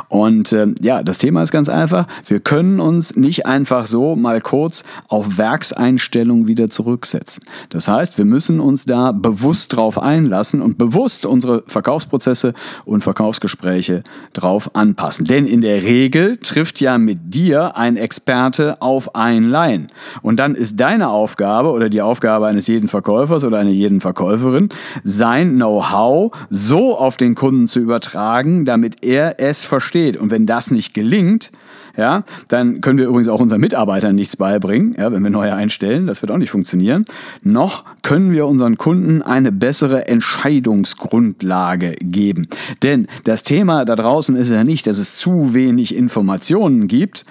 Und 0.08 0.52
äh, 0.52 0.68
ja, 0.80 1.02
das 1.02 1.18
Thema 1.18 1.42
ist 1.42 1.52
ganz 1.52 1.68
einfach. 1.68 2.06
Wir 2.26 2.40
können 2.40 2.80
uns 2.80 3.16
nicht 3.16 3.46
einfach 3.46 3.86
so 3.86 4.16
mal 4.16 4.40
kurz 4.40 4.84
auf 5.08 5.38
Werkseinstellungen 5.38 6.46
wieder 6.46 6.70
zurücksetzen. 6.70 7.44
Das 7.70 7.88
heißt, 7.88 8.18
wir 8.18 8.24
müssen 8.24 8.60
uns 8.60 8.84
da 8.84 9.12
bewusst 9.12 9.76
drauf 9.76 9.98
einlassen 10.00 10.62
und 10.62 10.78
bewusst 10.78 11.26
unsere 11.26 11.62
Verkaufsprozesse 11.66 12.54
und 12.84 13.02
Verkaufsgespräche 13.02 14.02
drauf 14.32 14.74
anpassen. 14.74 15.26
Denn 15.26 15.46
in 15.46 15.60
der 15.60 15.82
Regel 15.82 16.36
trifft 16.38 16.80
ja 16.80 16.98
mit 16.98 17.34
dir 17.34 17.76
ein 17.76 17.96
Experte 17.96 18.80
auf 18.80 19.14
ein 19.14 19.44
Line. 19.44 19.88
Und 20.22 20.38
dann 20.38 20.54
ist 20.54 20.78
deine 20.84 21.08
Aufgabe 21.08 21.70
oder 21.70 21.88
die 21.88 22.02
Aufgabe 22.02 22.46
eines 22.46 22.66
jeden 22.66 22.88
Verkäufers 22.88 23.42
oder 23.42 23.56
einer 23.56 23.70
jeden 23.70 24.02
Verkäuferin, 24.02 24.68
sein 25.02 25.54
Know-how 25.54 26.30
so 26.50 26.98
auf 26.98 27.16
den 27.16 27.34
Kunden 27.34 27.66
zu 27.68 27.80
übertragen, 27.80 28.66
damit 28.66 29.02
er 29.02 29.40
es 29.40 29.64
versteht. 29.64 30.18
Und 30.18 30.30
wenn 30.30 30.44
das 30.44 30.70
nicht 30.70 30.92
gelingt, 30.92 31.52
ja, 31.96 32.24
dann 32.48 32.80
können 32.80 32.98
wir 32.98 33.06
übrigens 33.06 33.28
auch 33.28 33.40
unseren 33.40 33.60
Mitarbeitern 33.60 34.14
nichts 34.14 34.36
beibringen, 34.36 34.96
ja, 34.98 35.12
wenn 35.12 35.22
wir 35.22 35.30
neue 35.30 35.54
einstellen, 35.54 36.06
das 36.06 36.22
wird 36.22 36.32
auch 36.32 36.38
nicht 36.38 36.50
funktionieren. 36.50 37.04
Noch 37.42 37.84
können 38.02 38.32
wir 38.32 38.46
unseren 38.46 38.76
Kunden 38.78 39.22
eine 39.22 39.52
bessere 39.52 40.08
Entscheidungsgrundlage 40.08 41.92
geben. 42.00 42.48
Denn 42.82 43.06
das 43.24 43.42
Thema 43.42 43.84
da 43.84 43.96
draußen 43.96 44.36
ist 44.36 44.50
ja 44.50 44.64
nicht, 44.64 44.86
dass 44.86 44.98
es 44.98 45.16
zu 45.16 45.54
wenig 45.54 45.94
Informationen 45.94 46.88
gibt. 46.88 47.24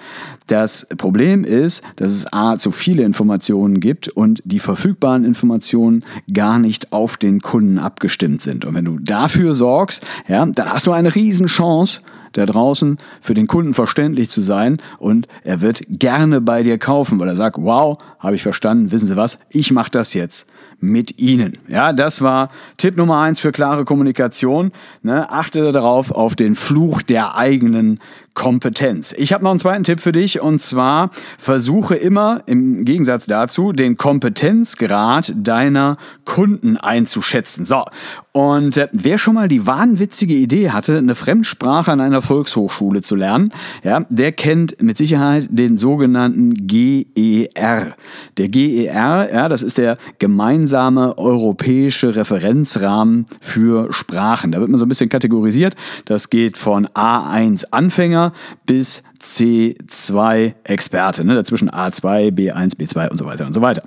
Das 0.46 0.86
Problem 0.96 1.44
ist, 1.44 1.82
dass 1.96 2.12
es 2.12 2.32
A, 2.32 2.58
zu 2.58 2.70
viele 2.70 3.02
Informationen 3.02 3.80
gibt 3.80 4.08
und 4.08 4.42
die 4.44 4.58
verfügbaren 4.58 5.24
Informationen 5.24 6.04
gar 6.32 6.58
nicht 6.58 6.92
auf 6.92 7.16
den 7.16 7.40
Kunden 7.40 7.78
abgestimmt 7.78 8.42
sind. 8.42 8.64
Und 8.64 8.74
wenn 8.74 8.84
du 8.84 8.98
dafür 8.98 9.54
sorgst, 9.54 10.04
ja, 10.28 10.44
dann 10.44 10.70
hast 10.70 10.86
du 10.86 10.92
eine 10.92 11.14
Riesenchance, 11.14 12.02
da 12.34 12.46
draußen 12.46 12.98
für 13.20 13.34
den 13.34 13.46
Kunden 13.46 13.74
verständlich 13.74 14.30
zu 14.30 14.40
sein 14.40 14.78
und 14.98 15.26
er 15.42 15.60
wird 15.60 15.82
gerne 15.88 16.40
bei 16.40 16.62
dir 16.62 16.78
kaufen, 16.78 17.18
weil 17.18 17.28
er 17.28 17.36
sagt, 17.36 17.56
wow, 17.58 17.98
habe 18.18 18.34
ich 18.34 18.42
verstanden, 18.42 18.92
wissen 18.92 19.08
Sie 19.08 19.16
was, 19.16 19.38
ich 19.50 19.72
mache 19.72 19.90
das 19.90 20.14
jetzt 20.14 20.46
mit 20.80 21.18
Ihnen. 21.18 21.58
Ja, 21.68 21.92
das 21.92 22.20
war 22.20 22.50
Tipp 22.76 22.96
Nummer 22.96 23.20
eins 23.20 23.40
für 23.40 23.52
klare 23.52 23.84
Kommunikation. 23.84 24.72
Ne, 25.02 25.30
achte 25.30 25.72
darauf 25.72 26.10
auf 26.10 26.36
den 26.36 26.54
Fluch 26.54 27.02
der 27.02 27.36
eigenen 27.36 28.00
Kompetenz. 28.34 29.14
Ich 29.16 29.32
habe 29.32 29.44
noch 29.44 29.50
einen 29.50 29.60
zweiten 29.60 29.84
Tipp 29.84 30.00
für 30.00 30.12
dich 30.12 30.40
und 30.40 30.60
zwar 30.60 31.10
versuche 31.38 31.94
immer 31.94 32.42
im 32.46 32.84
Gegensatz 32.84 33.26
dazu 33.26 33.72
den 33.72 33.96
Kompetenzgrad 33.96 35.32
deiner 35.36 35.96
Kunden 36.24 36.76
einzuschätzen. 36.76 37.64
So, 37.64 37.84
und 38.32 38.76
äh, 38.76 38.88
wer 38.90 39.18
schon 39.18 39.34
mal 39.34 39.46
die 39.46 39.66
wahnwitzige 39.66 40.34
Idee 40.34 40.70
hatte, 40.70 40.98
eine 40.98 41.14
Fremdsprache 41.14 41.92
an 41.92 42.00
einer 42.00 42.22
Volkshochschule 42.22 43.02
zu 43.02 43.14
lernen, 43.14 43.52
ja, 43.84 44.04
der 44.08 44.32
kennt 44.32 44.82
mit 44.82 44.98
Sicherheit 44.98 45.46
den 45.50 45.78
sogenannten 45.78 46.66
GER. 46.66 47.94
Der 48.36 48.48
GER, 48.48 49.32
ja, 49.32 49.48
das 49.48 49.62
ist 49.62 49.78
der 49.78 49.96
gemeinsame 50.18 51.16
europäische 51.16 52.16
Referenzrahmen 52.16 53.26
für 53.40 53.92
Sprachen. 53.92 54.50
Da 54.50 54.58
wird 54.58 54.70
man 54.70 54.78
so 54.78 54.86
ein 54.86 54.88
bisschen 54.88 55.08
kategorisiert. 55.08 55.76
Das 56.04 56.28
geht 56.28 56.56
von 56.56 56.86
A1 56.88 57.66
Anfänger 57.70 58.23
bis 58.66 59.02
C2-Experte, 59.24 61.24
ne? 61.24 61.34
dazwischen 61.34 61.70
A2, 61.70 62.30
B1, 62.30 62.76
B2 62.76 63.10
und 63.10 63.18
so 63.18 63.24
weiter 63.24 63.46
und 63.46 63.54
so 63.54 63.62
weiter. 63.62 63.82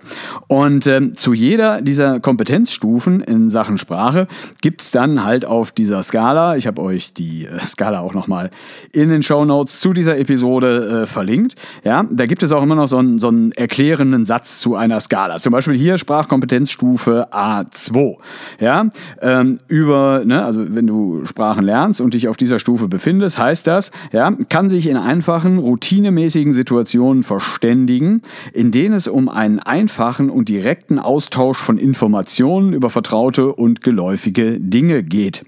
Und 0.47 0.87
ähm, 0.87 1.15
zu 1.15 1.33
jeder 1.33 1.81
dieser 1.81 2.19
Kompetenzstufen 2.19 3.21
in 3.21 3.49
Sachen 3.49 3.77
Sprache 3.77 4.27
gibt 4.61 4.81
es 4.81 4.91
dann 4.91 5.23
halt 5.23 5.45
auf 5.45 5.71
dieser 5.71 6.01
Skala, 6.01 6.57
ich 6.57 6.65
habe 6.65 6.81
euch 6.81 7.13
die 7.13 7.45
äh, 7.45 7.59
Skala 7.59 7.99
auch 7.99 8.15
nochmal 8.15 8.49
in 8.91 9.09
den 9.09 9.21
Show 9.21 9.45
Notes 9.45 9.79
zu 9.79 9.93
dieser 9.93 10.17
Episode 10.17 11.03
äh, 11.03 11.05
verlinkt, 11.05 11.55
ja, 11.83 12.03
da 12.09 12.25
gibt 12.25 12.41
es 12.41 12.51
auch 12.51 12.63
immer 12.63 12.75
noch 12.75 12.87
so 12.87 12.97
einen, 12.97 13.19
so 13.19 13.27
einen 13.27 13.51
erklärenden 13.51 14.25
Satz 14.25 14.59
zu 14.59 14.75
einer 14.75 14.99
Skala. 14.99 15.39
Zum 15.39 15.53
Beispiel 15.53 15.75
hier 15.75 15.97
Sprachkompetenzstufe 15.97 17.27
A2. 17.31 18.17
Ja, 18.59 18.87
ähm, 19.21 19.59
über, 19.67 20.23
ne, 20.25 20.43
also 20.43 20.65
wenn 20.67 20.87
du 20.87 21.25
Sprachen 21.25 21.63
lernst 21.63 22.01
und 22.01 22.15
dich 22.15 22.27
auf 22.27 22.37
dieser 22.37 22.57
Stufe 22.57 22.87
befindest, 22.87 23.37
heißt 23.37 23.67
das, 23.67 23.91
ja, 24.11 24.31
kann 24.49 24.69
sich 24.69 24.87
in 24.87 24.97
einem 24.97 25.26
einfachen, 25.27 25.57
routinemäßigen 25.57 26.53
Situationen 26.53 27.21
verständigen, 27.21 28.21
in 28.53 28.71
denen 28.71 28.93
es 28.93 29.09
um 29.09 29.27
einen 29.27 29.59
einfachen 29.59 30.29
und 30.29 30.47
direkten 30.47 30.99
Austausch 30.99 31.57
von 31.57 31.77
Informationen 31.77 32.71
über 32.71 32.89
vertraute 32.89 33.51
und 33.51 33.81
geläufige 33.81 34.57
Dinge 34.57 35.03
geht. 35.03 35.43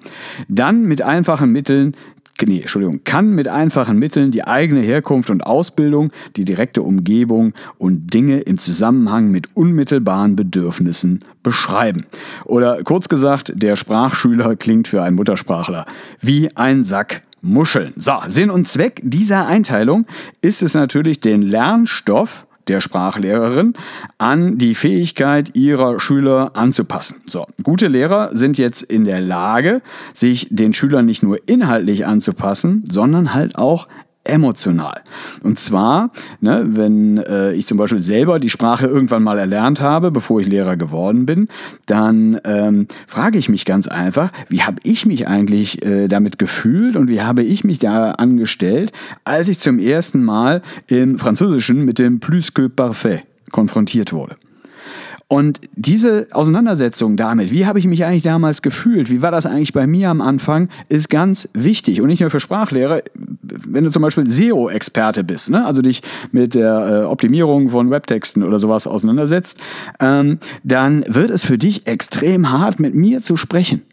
Dann 0.50 0.84
mit 0.84 1.02
einfachen 1.02 1.54
Mitteln 1.54 1.96
nee, 2.46 2.62
Entschuldigung, 2.62 3.02
kann 3.04 3.36
mit 3.36 3.48
einfachen 3.48 3.98
Mitteln 3.98 4.32
die 4.32 4.46
eigene 4.46 4.82
Herkunft 4.82 5.30
und 5.30 5.46
Ausbildung, 5.46 6.12
die 6.36 6.46
direkte 6.46 6.82
Umgebung 6.82 7.54
und 7.78 8.14
Dinge 8.14 8.40
im 8.40 8.58
Zusammenhang 8.58 9.30
mit 9.30 9.56
unmittelbaren 9.56 10.36
Bedürfnissen 10.36 11.20
beschreiben. 11.44 12.06
Oder 12.46 12.84
kurz 12.84 13.10
gesagt, 13.10 13.54
der 13.56 13.76
Sprachschüler 13.76 14.56
klingt 14.56 14.88
für 14.88 15.04
einen 15.04 15.16
Muttersprachler 15.16 15.86
wie 16.22 16.56
ein 16.56 16.84
Sack 16.86 17.24
Muscheln. 17.42 17.94
So, 17.96 18.14
Sinn 18.28 18.50
und 18.50 18.68
Zweck 18.68 19.02
dieser 19.04 19.48
Einteilung 19.48 20.06
ist 20.42 20.62
es 20.62 20.74
natürlich, 20.74 21.20
den 21.20 21.42
Lernstoff 21.42 22.48
der 22.70 22.82
Sprachlehrerin 22.82 23.74
an 24.18 24.58
die 24.58 24.76
Fähigkeit 24.76 25.56
ihrer 25.56 26.00
Schüler 26.00 26.52
anzupassen. 26.54 27.18
So, 27.28 27.46
gute 27.64 27.88
Lehrer 27.88 28.30
sind 28.36 28.58
jetzt 28.58 28.84
in 28.84 29.04
der 29.04 29.22
Lage, 29.22 29.82
sich 30.14 30.48
den 30.50 30.74
Schülern 30.74 31.06
nicht 31.06 31.24
nur 31.24 31.48
inhaltlich 31.48 32.06
anzupassen, 32.06 32.86
sondern 32.90 33.34
halt 33.34 33.58
auch 33.58 33.88
emotional. 34.24 35.02
Und 35.44 35.60
zwar, 35.60 36.12
ne, 36.42 36.64
wenn 36.66 37.18
äh, 37.18 37.54
ich 37.54 37.66
zum 37.68 37.78
Beispiel 37.78 38.02
selber 38.02 38.40
die 38.40 38.50
Sprache 38.50 38.88
irgendwann 38.88 39.24
mal 39.24 39.40
erlernt 39.40 39.82
habe, 39.82 40.12
bevor 40.12 40.40
ich 40.40 40.48
Lehrer 40.48 40.78
geworden 40.78 41.26
bin, 41.26 41.48
dann 41.86 42.40
ähm, 42.44 42.88
frage 43.08 43.38
ich 43.38 43.50
mich 43.50 43.66
ganz 43.66 43.88
einfach, 43.88 44.32
wie 44.50 44.64
habe 44.64 44.78
ich 44.84 45.06
mich 45.06 45.28
eigentlich 45.28 45.84
äh, 45.86 46.08
damit 46.08 46.38
gefühlt 46.38 46.96
und 46.96 47.08
wie 47.08 47.22
habe 47.22 47.44
ich 47.44 47.64
mich 47.64 47.80
da 47.80 48.12
angestellt, 48.12 48.92
als 49.24 49.50
ich 49.50 49.60
zum 49.60 49.80
ersten 49.80 50.24
Mal 50.24 50.62
im 50.88 51.18
Französischen 51.18 51.86
mit 51.86 51.98
dem 52.00 52.20
Plus 52.20 52.54
que 52.54 52.70
parfait 52.70 53.24
konfrontiert 53.52 54.14
wurde. 54.14 54.36
Und 55.32 55.62
diese 55.76 56.26
Auseinandersetzung 56.32 57.16
damit, 57.16 57.52
wie 57.52 57.68
habe 57.68 57.78
ich 57.78 57.86
mich 57.86 58.04
eigentlich 58.04 58.24
damals 58.24 58.64
gefühlt, 58.64 59.12
wie 59.12 59.22
war 59.22 59.30
das 59.30 59.46
eigentlich 59.46 59.74
bei 59.74 59.86
mir 59.86 60.10
am 60.10 60.22
Anfang, 60.22 60.70
ist 60.90 61.08
ganz 61.08 61.48
wichtig. 61.54 62.02
Und 62.02 62.08
nicht 62.08 62.22
nur 62.22 62.32
für 62.32 62.40
Sprachlehrer, 62.40 63.04
wenn 63.44 63.84
du 63.84 63.92
zum 63.92 64.02
Beispiel 64.02 64.28
SEO-Experte 64.28 65.24
bist, 65.24 65.52
ne? 65.52 65.64
also 65.64 65.84
dich 65.84 66.02
mit 66.32 66.56
der 66.56 67.04
äh, 67.04 67.06
Optimierung 67.06 67.70
von 67.70 67.92
Webtexten 67.92 68.44
oder 68.44 68.58
sowas 68.58 68.88
auseinandersetzt, 68.88 69.60
ähm, 70.00 70.40
dann 70.64 71.06
wird 71.08 71.30
es 71.30 71.46
für 71.46 71.60
dich 71.60 71.86
extrem 71.86 72.50
hart, 72.50 72.80
mit 72.80 72.96
mir 72.96 73.22
zu 73.22 73.38
sprechen. 73.38 73.84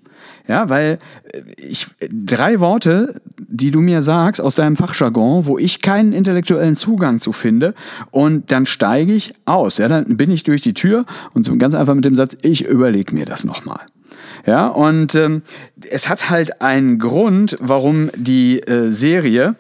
Ja, 0.48 0.68
weil 0.68 0.98
äh, 1.32 1.40
ich 1.56 1.88
drei 2.00 2.60
Worte, 2.60 3.20
die 3.38 3.70
du 3.70 3.80
mir 3.80 4.02
sagst 4.02 4.40
aus 4.40 4.54
deinem 4.54 4.76
Fachjargon, 4.76 5.46
wo 5.46 5.58
ich 5.58 5.82
keinen 5.82 6.12
intellektuellen 6.12 6.76
Zugang 6.76 7.20
zu 7.20 7.32
finde, 7.32 7.74
und 8.10 8.52
dann 8.52 8.66
steige 8.66 9.12
ich 9.12 9.34
aus. 9.44 9.78
Ja, 9.78 9.88
dann 9.88 10.16
bin 10.16 10.30
ich 10.30 10.44
durch 10.44 10.60
die 10.60 10.74
Tür 10.74 11.04
und 11.34 11.58
ganz 11.58 11.74
einfach 11.74 11.94
mit 11.94 12.04
dem 12.04 12.14
Satz, 12.14 12.36
ich 12.42 12.64
überlege 12.64 13.14
mir 13.14 13.26
das 13.26 13.44
nochmal. 13.44 13.80
Ja, 14.46 14.68
und 14.68 15.14
ähm, 15.14 15.42
es 15.90 16.08
hat 16.08 16.30
halt 16.30 16.62
einen 16.62 16.98
Grund, 16.98 17.56
warum 17.60 18.10
die 18.14 18.60
äh, 18.60 18.90
Serie 18.90 19.56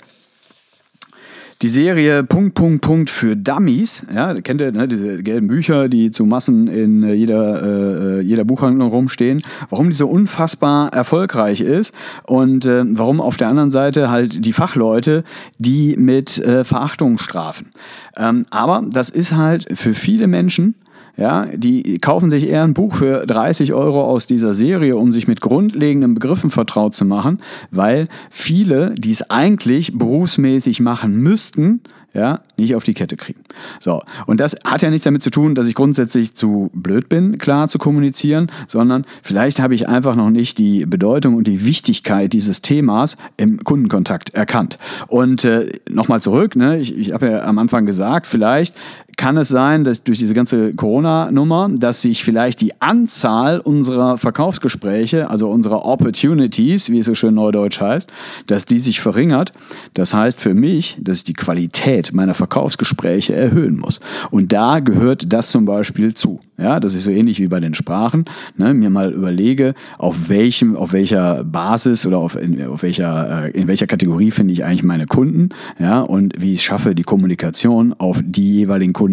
die 1.62 1.68
Serie 1.68 2.22
Punkt, 2.22 2.54
Punkt, 2.54 2.82
Punkt 2.82 3.10
für 3.10 3.36
Dummies, 3.36 4.06
ja, 4.14 4.34
kennt 4.40 4.60
ihr, 4.60 4.72
ne, 4.72 4.86
diese 4.86 5.22
gelben 5.22 5.48
Bücher, 5.48 5.88
die 5.88 6.10
zu 6.10 6.26
Massen 6.26 6.68
in 6.68 7.02
äh, 7.02 7.14
jeder, 7.14 8.18
äh, 8.18 8.20
jeder 8.20 8.44
Buchhandlung 8.44 8.90
rumstehen, 8.90 9.42
warum 9.70 9.88
die 9.88 9.96
so 9.96 10.08
unfassbar 10.08 10.92
erfolgreich 10.92 11.60
ist 11.60 11.94
und 12.24 12.66
äh, 12.66 12.84
warum 12.86 13.20
auf 13.20 13.36
der 13.36 13.48
anderen 13.48 13.70
Seite 13.70 14.10
halt 14.10 14.44
die 14.44 14.52
Fachleute 14.52 15.24
die 15.58 15.96
mit 15.96 16.38
äh, 16.38 16.64
Verachtung 16.64 17.18
strafen. 17.18 17.70
Ähm, 18.16 18.44
aber 18.50 18.84
das 18.90 19.08
ist 19.08 19.34
halt 19.34 19.66
für 19.78 19.94
viele 19.94 20.26
Menschen 20.26 20.74
ja, 21.16 21.46
die 21.46 21.98
kaufen 21.98 22.30
sich 22.30 22.48
eher 22.48 22.62
ein 22.62 22.74
Buch 22.74 22.96
für 22.96 23.26
30 23.26 23.72
Euro 23.72 24.02
aus 24.02 24.26
dieser 24.26 24.54
Serie, 24.54 24.96
um 24.96 25.12
sich 25.12 25.26
mit 25.26 25.40
grundlegenden 25.40 26.14
Begriffen 26.14 26.50
vertraut 26.50 26.94
zu 26.94 27.04
machen, 27.04 27.40
weil 27.70 28.08
viele, 28.30 28.94
die 28.94 29.12
es 29.12 29.30
eigentlich 29.30 29.96
berufsmäßig 29.96 30.80
machen 30.80 31.16
müssten, 31.16 31.80
ja, 32.16 32.40
nicht 32.56 32.74
auf 32.74 32.82
die 32.82 32.94
Kette 32.94 33.16
kriegen. 33.16 33.40
So, 33.78 34.02
und 34.26 34.40
das 34.40 34.56
hat 34.64 34.80
ja 34.80 34.88
nichts 34.88 35.04
damit 35.04 35.22
zu 35.22 35.30
tun, 35.30 35.54
dass 35.54 35.66
ich 35.66 35.74
grundsätzlich 35.74 36.34
zu 36.34 36.70
blöd 36.72 37.08
bin, 37.10 37.36
klar 37.36 37.68
zu 37.68 37.78
kommunizieren, 37.78 38.50
sondern 38.66 39.04
vielleicht 39.22 39.60
habe 39.60 39.74
ich 39.74 39.86
einfach 39.86 40.16
noch 40.16 40.30
nicht 40.30 40.56
die 40.56 40.86
Bedeutung 40.86 41.34
und 41.34 41.46
die 41.46 41.64
Wichtigkeit 41.64 42.32
dieses 42.32 42.62
Themas 42.62 43.18
im 43.36 43.62
Kundenkontakt 43.62 44.30
erkannt. 44.30 44.78
Und 45.08 45.44
äh, 45.44 45.78
nochmal 45.90 46.22
zurück, 46.22 46.56
ne, 46.56 46.78
ich, 46.78 46.96
ich 46.96 47.12
habe 47.12 47.30
ja 47.30 47.44
am 47.44 47.58
Anfang 47.58 47.84
gesagt, 47.84 48.26
vielleicht 48.26 48.74
kann 49.16 49.38
es 49.38 49.48
sein, 49.48 49.84
dass 49.84 50.02
durch 50.02 50.18
diese 50.18 50.34
ganze 50.34 50.74
Corona-Nummer, 50.74 51.70
dass 51.72 52.02
sich 52.02 52.22
vielleicht 52.22 52.60
die 52.60 52.80
Anzahl 52.80 53.60
unserer 53.60 54.18
Verkaufsgespräche, 54.18 55.30
also 55.30 55.48
unserer 55.48 55.86
Opportunities, 55.86 56.90
wie 56.90 56.98
es 56.98 57.06
so 57.06 57.14
schön 57.14 57.34
neudeutsch 57.34 57.80
heißt, 57.80 58.10
dass 58.46 58.66
die 58.66 58.78
sich 58.78 59.00
verringert. 59.00 59.52
Das 59.94 60.12
heißt 60.12 60.38
für 60.38 60.54
mich, 60.54 60.98
dass 61.00 61.18
ich 61.18 61.24
die 61.24 61.32
Qualität 61.32 62.12
meiner 62.12 62.34
Verkaufsgespräche 62.34 63.34
erhöhen 63.34 63.78
muss. 63.78 64.00
Und 64.30 64.52
da 64.52 64.80
gehört 64.80 65.32
das 65.32 65.50
zum 65.50 65.64
Beispiel 65.64 66.14
zu. 66.14 66.40
Ja, 66.58 66.80
das 66.80 66.94
ist 66.94 67.04
so 67.04 67.10
ähnlich 67.10 67.38
wie 67.38 67.48
bei 67.48 67.60
den 67.60 67.74
Sprachen. 67.74 68.24
Ne, 68.56 68.72
mir 68.72 68.88
mal 68.88 69.12
überlege, 69.12 69.74
auf 69.98 70.30
welchem, 70.30 70.74
auf 70.74 70.92
welcher 70.92 71.44
Basis 71.44 72.06
oder 72.06 72.18
auf, 72.18 72.34
in, 72.34 72.66
auf 72.66 72.82
welcher, 72.82 73.46
äh, 73.46 73.50
in 73.50 73.68
welcher 73.68 73.86
Kategorie 73.86 74.30
finde 74.30 74.52
ich 74.52 74.64
eigentlich 74.64 74.82
meine 74.82 75.06
Kunden, 75.06 75.50
ja, 75.78 76.00
und 76.00 76.40
wie 76.40 76.54
ich 76.54 76.62
schaffe, 76.62 76.94
die 76.94 77.02
Kommunikation 77.02 77.94
auf 77.98 78.20
die 78.24 78.54
jeweiligen 78.54 78.94
Kunden 78.94 79.05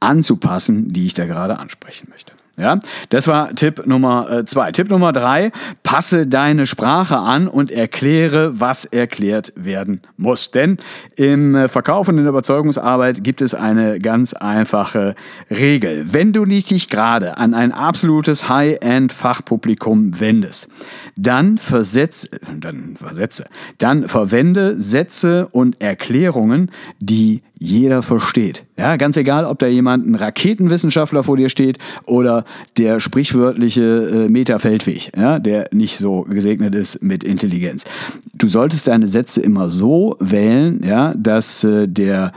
anzupassen, 0.00 0.88
die 0.88 1.06
ich 1.06 1.14
da 1.14 1.26
gerade 1.26 1.58
ansprechen 1.58 2.08
möchte. 2.10 2.32
Ja, 2.60 2.78
das 3.08 3.26
war 3.26 3.54
Tipp 3.54 3.86
Nummer 3.86 4.30
äh, 4.30 4.44
zwei. 4.44 4.70
Tipp 4.70 4.90
Nummer 4.90 5.12
drei, 5.12 5.50
passe 5.82 6.26
deine 6.26 6.66
Sprache 6.66 7.16
an 7.16 7.48
und 7.48 7.70
erkläre, 7.70 8.60
was 8.60 8.84
erklärt 8.84 9.52
werden 9.56 10.02
muss. 10.18 10.50
Denn 10.50 10.76
im 11.16 11.68
Verkauf 11.68 12.08
und 12.08 12.18
in 12.18 12.24
der 12.24 12.30
Überzeugungsarbeit 12.30 13.24
gibt 13.24 13.40
es 13.40 13.54
eine 13.54 13.98
ganz 13.98 14.34
einfache 14.34 15.14
Regel. 15.50 16.12
Wenn 16.12 16.34
du 16.34 16.44
dich 16.44 16.88
gerade 16.88 17.38
an 17.38 17.54
ein 17.54 17.72
absolutes 17.72 18.48
High-End-Fachpublikum 18.50 20.20
wendest, 20.20 20.68
dann 21.16 21.56
versetze, 21.56 22.28
dann 22.58 22.96
versetze, 22.98 23.46
dann 23.78 24.06
verwende 24.06 24.78
Sätze 24.78 25.48
und 25.48 25.80
Erklärungen, 25.80 26.70
die 26.98 27.42
jeder 27.62 28.02
versteht. 28.02 28.64
Ja, 28.78 28.96
ganz 28.96 29.18
egal, 29.18 29.44
ob 29.44 29.58
da 29.58 29.66
jemand 29.66 30.06
ein 30.06 30.14
Raketenwissenschaftler 30.14 31.22
vor 31.22 31.36
dir 31.36 31.50
steht 31.50 31.78
oder 32.06 32.46
der 32.78 33.00
sprichwörtliche 33.00 33.82
äh, 34.26 34.28
Meta-Feldweg, 34.30 35.12
ja, 35.14 35.38
der 35.38 35.68
nicht 35.70 35.98
so 35.98 36.22
gesegnet 36.22 36.74
ist 36.74 37.02
mit 37.02 37.22
Intelligenz. 37.22 37.84
Du 38.32 38.48
solltest 38.48 38.88
deine 38.88 39.08
Sätze 39.08 39.42
immer 39.42 39.68
so 39.68 40.16
wählen, 40.20 40.80
ja, 40.82 41.12
dass 41.14 41.62
äh, 41.62 41.86
der 41.86 42.32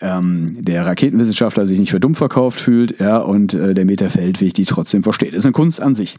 ähm, 0.00 0.56
der 0.60 0.86
Raketenwissenschaftler 0.86 1.66
sich 1.66 1.78
nicht 1.78 1.90
für 1.90 2.00
dumm 2.00 2.14
verkauft 2.14 2.60
fühlt 2.60 2.98
ja, 2.98 3.18
und 3.18 3.54
äh, 3.54 3.74
der 3.74 3.84
Meter 3.84 4.10
Feldweg 4.10 4.54
die 4.54 4.64
trotzdem 4.64 5.02
versteht. 5.02 5.32
Das 5.32 5.38
ist 5.38 5.46
eine 5.46 5.52
Kunst 5.52 5.82
an 5.82 5.94
sich. 5.94 6.16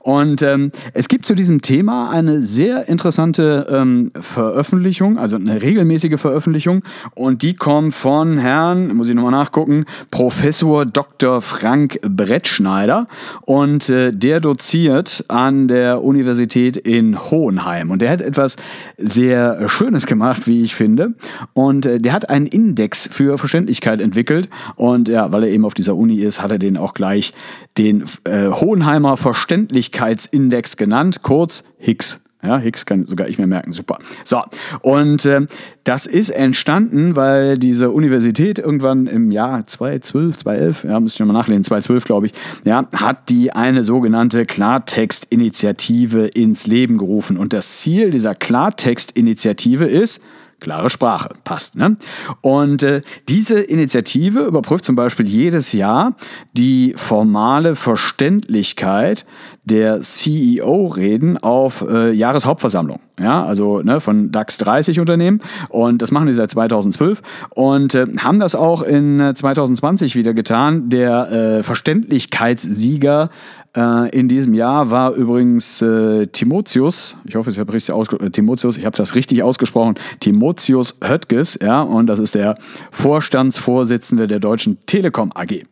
Und 0.00 0.42
ähm, 0.42 0.70
es 0.92 1.08
gibt 1.08 1.26
zu 1.26 1.34
diesem 1.34 1.62
Thema 1.62 2.10
eine 2.10 2.40
sehr 2.40 2.88
interessante 2.88 3.66
ähm, 3.70 4.12
Veröffentlichung, 4.18 5.18
also 5.18 5.36
eine 5.36 5.62
regelmäßige 5.62 6.20
Veröffentlichung 6.20 6.82
und 7.14 7.42
die 7.42 7.54
kommt 7.54 7.94
von 7.94 8.38
Herrn, 8.38 8.94
muss 8.94 9.08
ich 9.08 9.14
nochmal 9.14 9.32
nachgucken, 9.32 9.84
Professor 10.10 10.86
Dr. 10.86 11.42
Frank 11.42 11.98
Brettschneider 12.02 13.08
und 13.42 13.88
äh, 13.88 14.12
der 14.12 14.40
doziert 14.40 15.24
an 15.28 15.68
der 15.68 16.02
Universität 16.02 16.76
in 16.76 17.18
Hohenheim 17.30 17.90
und 17.90 18.02
der 18.02 18.10
hat 18.10 18.20
etwas 18.20 18.56
sehr 18.96 19.68
Schönes 19.68 20.06
gemacht, 20.06 20.46
wie 20.46 20.62
ich 20.62 20.74
finde 20.74 21.14
und 21.52 21.86
äh, 21.86 21.98
der 21.98 22.12
hat 22.12 22.30
einen 22.30 22.46
Index 22.46 23.08
für 23.16 23.38
Verständlichkeit 23.38 24.00
entwickelt. 24.00 24.48
Und 24.76 25.08
ja, 25.08 25.32
weil 25.32 25.44
er 25.44 25.50
eben 25.50 25.64
auf 25.64 25.74
dieser 25.74 25.96
Uni 25.96 26.18
ist, 26.18 26.42
hat 26.42 26.50
er 26.50 26.58
den 26.58 26.76
auch 26.76 26.94
gleich 26.94 27.32
den 27.78 28.04
äh, 28.24 28.50
Hohenheimer 28.50 29.16
Verständlichkeitsindex 29.16 30.76
genannt, 30.76 31.22
kurz 31.22 31.64
Higgs. 31.78 32.20
Ja, 32.42 32.58
Higgs 32.58 32.84
kann 32.86 33.06
sogar 33.06 33.28
ich 33.28 33.38
mir 33.38 33.46
merken, 33.46 33.72
super. 33.72 33.98
So, 34.22 34.42
und 34.82 35.24
äh, 35.24 35.46
das 35.84 36.06
ist 36.06 36.30
entstanden, 36.30 37.16
weil 37.16 37.58
diese 37.58 37.90
Universität 37.90 38.58
irgendwann 38.58 39.06
im 39.06 39.30
Jahr 39.32 39.66
2012, 39.66 40.38
2011, 40.38 40.84
ja, 40.84 41.00
müsste 41.00 41.16
ich 41.16 41.20
nochmal 41.26 41.42
nachlesen, 41.42 41.64
2012 41.64 42.04
glaube 42.04 42.26
ich, 42.26 42.34
ja, 42.64 42.86
hat 42.94 43.30
die 43.30 43.52
eine 43.52 43.82
sogenannte 43.82 44.44
Klartext-Initiative 44.44 46.26
ins 46.26 46.66
Leben 46.66 46.98
gerufen. 46.98 47.36
Und 47.38 47.52
das 47.52 47.78
Ziel 47.78 48.10
dieser 48.10 48.34
Klartext-Initiative 48.34 49.86
ist, 49.86 50.22
Klare 50.58 50.88
Sprache, 50.88 51.34
passt. 51.44 51.76
Ne? 51.76 51.96
Und 52.40 52.82
äh, 52.82 53.02
diese 53.28 53.60
Initiative 53.60 54.40
überprüft 54.40 54.86
zum 54.86 54.96
Beispiel 54.96 55.26
jedes 55.26 55.72
Jahr 55.72 56.14
die 56.54 56.94
formale 56.96 57.76
Verständlichkeit 57.76 59.26
der 59.64 60.00
CEO-Reden 60.00 61.38
auf 61.38 61.84
äh, 61.86 62.10
Jahreshauptversammlung. 62.12 63.00
Ja, 63.18 63.44
also 63.44 63.80
ne, 63.82 64.00
von 64.00 64.30
DAX 64.30 64.58
30 64.58 65.00
Unternehmen. 65.00 65.40
Und 65.68 66.02
das 66.02 66.12
machen 66.12 66.26
die 66.26 66.34
seit 66.34 66.50
2012 66.50 67.22
und 67.50 67.94
äh, 67.94 68.06
haben 68.18 68.40
das 68.40 68.54
auch 68.54 68.82
in 68.82 69.32
2020 69.34 70.14
äh, 70.14 70.18
wieder 70.18 70.34
getan. 70.34 70.88
Der 70.88 71.32
äh, 71.32 71.62
Verständlichkeitssieger 71.62 73.30
in 73.76 74.28
diesem 74.28 74.54
Jahr 74.54 74.90
war 74.90 75.12
übrigens 75.12 75.82
äh, 75.82 76.26
Timotheus, 76.28 77.16
ich 77.24 77.36
hoffe, 77.36 77.50
ich 77.50 77.58
habe 77.58 77.72
richtig 77.74 77.94
ausgesprochen, 77.94 78.26
äh, 78.26 78.78
ich 78.78 78.84
habe 78.86 78.96
das 78.96 79.14
richtig 79.14 79.42
ausgesprochen, 79.42 79.96
Timotheus 80.20 80.96
Höttges, 81.04 81.58
ja, 81.60 81.82
und 81.82 82.06
das 82.06 82.18
ist 82.18 82.34
der 82.34 82.56
Vorstandsvorsitzende 82.90 84.26
der 84.28 84.38
Deutschen 84.38 84.78
Telekom 84.86 85.30
AG. 85.34 85.64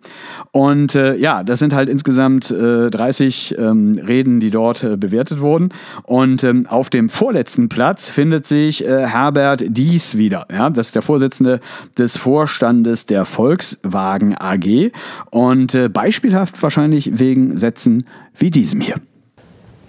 Und 0.53 0.95
äh, 0.95 1.17
ja, 1.17 1.43
das 1.43 1.61
sind 1.61 1.75
halt 1.75 1.89
insgesamt 1.89 2.51
äh, 2.51 2.91
30 2.91 3.57
ähm, 3.59 3.99
Reden, 4.07 4.41
die 4.41 4.51
dort 4.51 4.85
äh, 4.85 4.97
bewertet 4.97 5.41
wurden. 5.41 5.71
Und 6.03 6.45
ähm, 6.45 6.67
auf 6.67 6.91
dem 6.91 7.09
vorletzten 7.09 7.69
Platz 7.69 8.11
findet 8.11 8.47
sich 8.47 8.81
Herbert 8.85 9.65
Dies 9.67 10.19
wieder. 10.19 10.47
Ja, 10.51 10.69
das 10.71 10.89
ist 10.89 10.95
der 10.95 11.03
Vorsitzende 11.03 11.61
des 11.97 12.17
Vorstandes 12.17 13.07
der 13.07 13.25
Volkswagen 13.25 14.37
AG. 14.39 14.93
Und 15.31 15.77
beispielhaft 15.93 16.63
wahrscheinlich 16.63 17.19
wegen 17.19 17.57
Sätzen 17.57 17.94
Prozessen 17.95 18.07
wie 18.37 18.51
diesem 18.51 18.81
hier. 18.81 18.97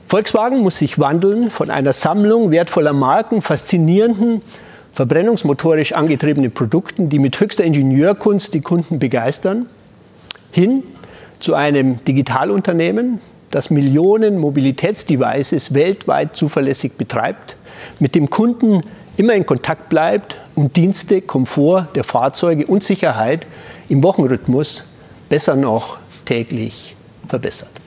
Volkswagen 0.07 0.59
muss 0.59 0.77
sich 0.77 0.99
wandeln 0.99 1.49
von 1.49 1.69
einer 1.69 1.93
Sammlung 1.93 2.51
wertvoller 2.51 2.93
Marken, 2.93 3.41
faszinierenden, 3.41 4.41
verbrennungsmotorisch 4.93 5.93
angetriebenen 5.93 6.51
Produkten, 6.51 7.09
die 7.09 7.19
mit 7.19 7.39
höchster 7.39 7.63
Ingenieurkunst 7.63 8.53
die 8.53 8.61
Kunden 8.61 8.99
begeistern, 8.99 9.65
hin 10.51 10.83
zu 11.39 11.55
einem 11.55 12.03
Digitalunternehmen, 12.05 13.19
das 13.51 13.69
Millionen 13.69 14.37
Mobilitätsdevices 14.37 15.73
weltweit 15.73 16.35
zuverlässig 16.35 16.93
betreibt, 16.93 17.55
mit 17.99 18.15
dem 18.15 18.29
Kunden 18.29 18.83
immer 19.17 19.33
in 19.33 19.45
Kontakt 19.45 19.89
bleibt 19.89 20.37
und 20.55 20.75
Dienste, 20.75 21.21
Komfort 21.21 21.87
der 21.95 22.03
Fahrzeuge 22.03 22.67
und 22.67 22.83
Sicherheit 22.83 23.47
im 23.89 24.03
Wochenrhythmus 24.03 24.83
besser 25.29 25.55
noch 25.55 25.97
täglich 26.25 26.95
verbessert. 27.27 27.84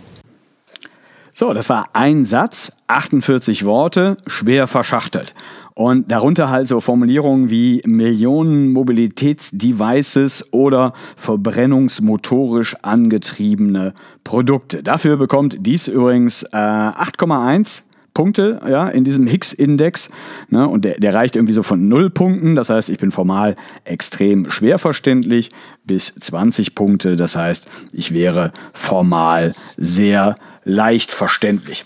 So, 1.39 1.53
das 1.53 1.69
war 1.69 1.91
ein 1.93 2.25
Satz, 2.25 2.73
48 2.89 3.65
Worte, 3.65 4.17
schwer 4.27 4.67
verschachtelt. 4.67 5.35
Und 5.75 6.11
darunter 6.11 6.51
halt 6.51 6.67
so 6.67 6.81
Formulierungen 6.81 7.49
wie 7.49 7.81
Millionen 7.87 8.73
Mobilitätsdevices 8.73 10.53
oder 10.53 10.95
verbrennungsmotorisch 11.15 12.75
angetriebene 12.83 13.95
Produkte. 14.25 14.83
Dafür 14.83 15.17
bekommt 15.17 15.59
dies 15.65 15.87
übrigens 15.87 16.43
äh, 16.43 16.57
8,1 16.57 17.85
Punkte 18.15 18.61
ja, 18.69 18.89
in 18.89 19.05
diesem 19.05 19.29
Higgs-Index. 19.29 20.11
Ne, 20.51 20.69
und 20.69 20.85
der, 20.85 20.99
der 20.99 21.15
reicht 21.15 21.37
irgendwie 21.37 21.53
so 21.53 21.63
von 21.63 21.87
0 21.87 22.11
Punkten. 22.11 22.57
Das 22.57 22.69
heißt, 22.69 22.91
ich 22.91 22.99
bin 22.99 23.13
formal 23.13 23.55
extrem 23.85 24.51
schwer 24.51 24.81
verständlich 24.81 25.53
bis 25.85 26.13
20 26.17 26.75
Punkte. 26.75 27.15
Das 27.15 27.37
heißt, 27.37 27.67
ich 27.93 28.13
wäre 28.13 28.53
formal 28.73 29.55
sehr 29.77 30.35
leicht 30.65 31.13
verständlich. 31.13 31.85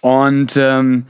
Und 0.00 0.56
ähm, 0.56 1.06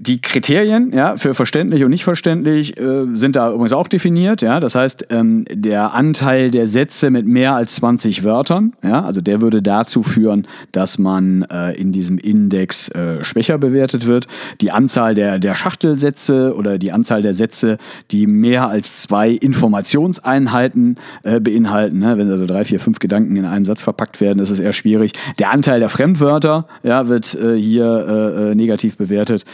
die 0.00 0.20
Kriterien 0.20 0.92
ja, 0.92 1.16
für 1.16 1.34
verständlich 1.34 1.82
und 1.82 1.90
nicht 1.90 2.04
verständlich 2.04 2.78
äh, 2.78 3.06
sind 3.14 3.34
da 3.34 3.50
übrigens 3.50 3.72
auch 3.72 3.88
definiert. 3.88 4.42
Ja? 4.42 4.60
Das 4.60 4.76
heißt, 4.76 5.08
ähm, 5.10 5.44
der 5.50 5.92
Anteil 5.92 6.52
der 6.52 6.68
Sätze 6.68 7.10
mit 7.10 7.26
mehr 7.26 7.54
als 7.54 7.74
20 7.76 8.22
Wörtern, 8.22 8.74
ja, 8.84 9.02
also 9.02 9.20
der 9.20 9.40
würde 9.40 9.60
dazu 9.60 10.04
führen, 10.04 10.46
dass 10.70 10.98
man 10.98 11.42
äh, 11.50 11.72
in 11.72 11.90
diesem 11.90 12.16
Index 12.16 12.90
äh, 12.90 13.24
schwächer 13.24 13.58
bewertet 13.58 14.06
wird. 14.06 14.28
Die 14.60 14.70
Anzahl 14.70 15.16
der, 15.16 15.40
der 15.40 15.56
Schachtelsätze 15.56 16.54
oder 16.54 16.78
die 16.78 16.92
Anzahl 16.92 17.22
der 17.22 17.34
Sätze, 17.34 17.76
die 18.12 18.28
mehr 18.28 18.68
als 18.68 19.02
zwei 19.02 19.30
Informationseinheiten 19.30 20.96
äh, 21.24 21.40
beinhalten, 21.40 21.98
ne? 21.98 22.16
wenn 22.16 22.30
also 22.30 22.46
drei, 22.46 22.64
vier, 22.64 22.78
fünf 22.78 23.00
Gedanken 23.00 23.34
in 23.34 23.44
einem 23.44 23.64
Satz 23.64 23.82
verpackt 23.82 24.20
werden, 24.20 24.38
ist 24.38 24.50
es 24.50 24.60
eher 24.60 24.72
schwierig. 24.72 25.12
Der 25.40 25.50
Anteil 25.50 25.80
der 25.80 25.88
Fremdwörter 25.88 26.68
ja, 26.84 27.08
wird 27.08 27.34
äh, 27.34 27.56
hier 27.56 28.52
äh, 28.52 28.54
negativ 28.54 28.96
bewertet. 28.96 29.44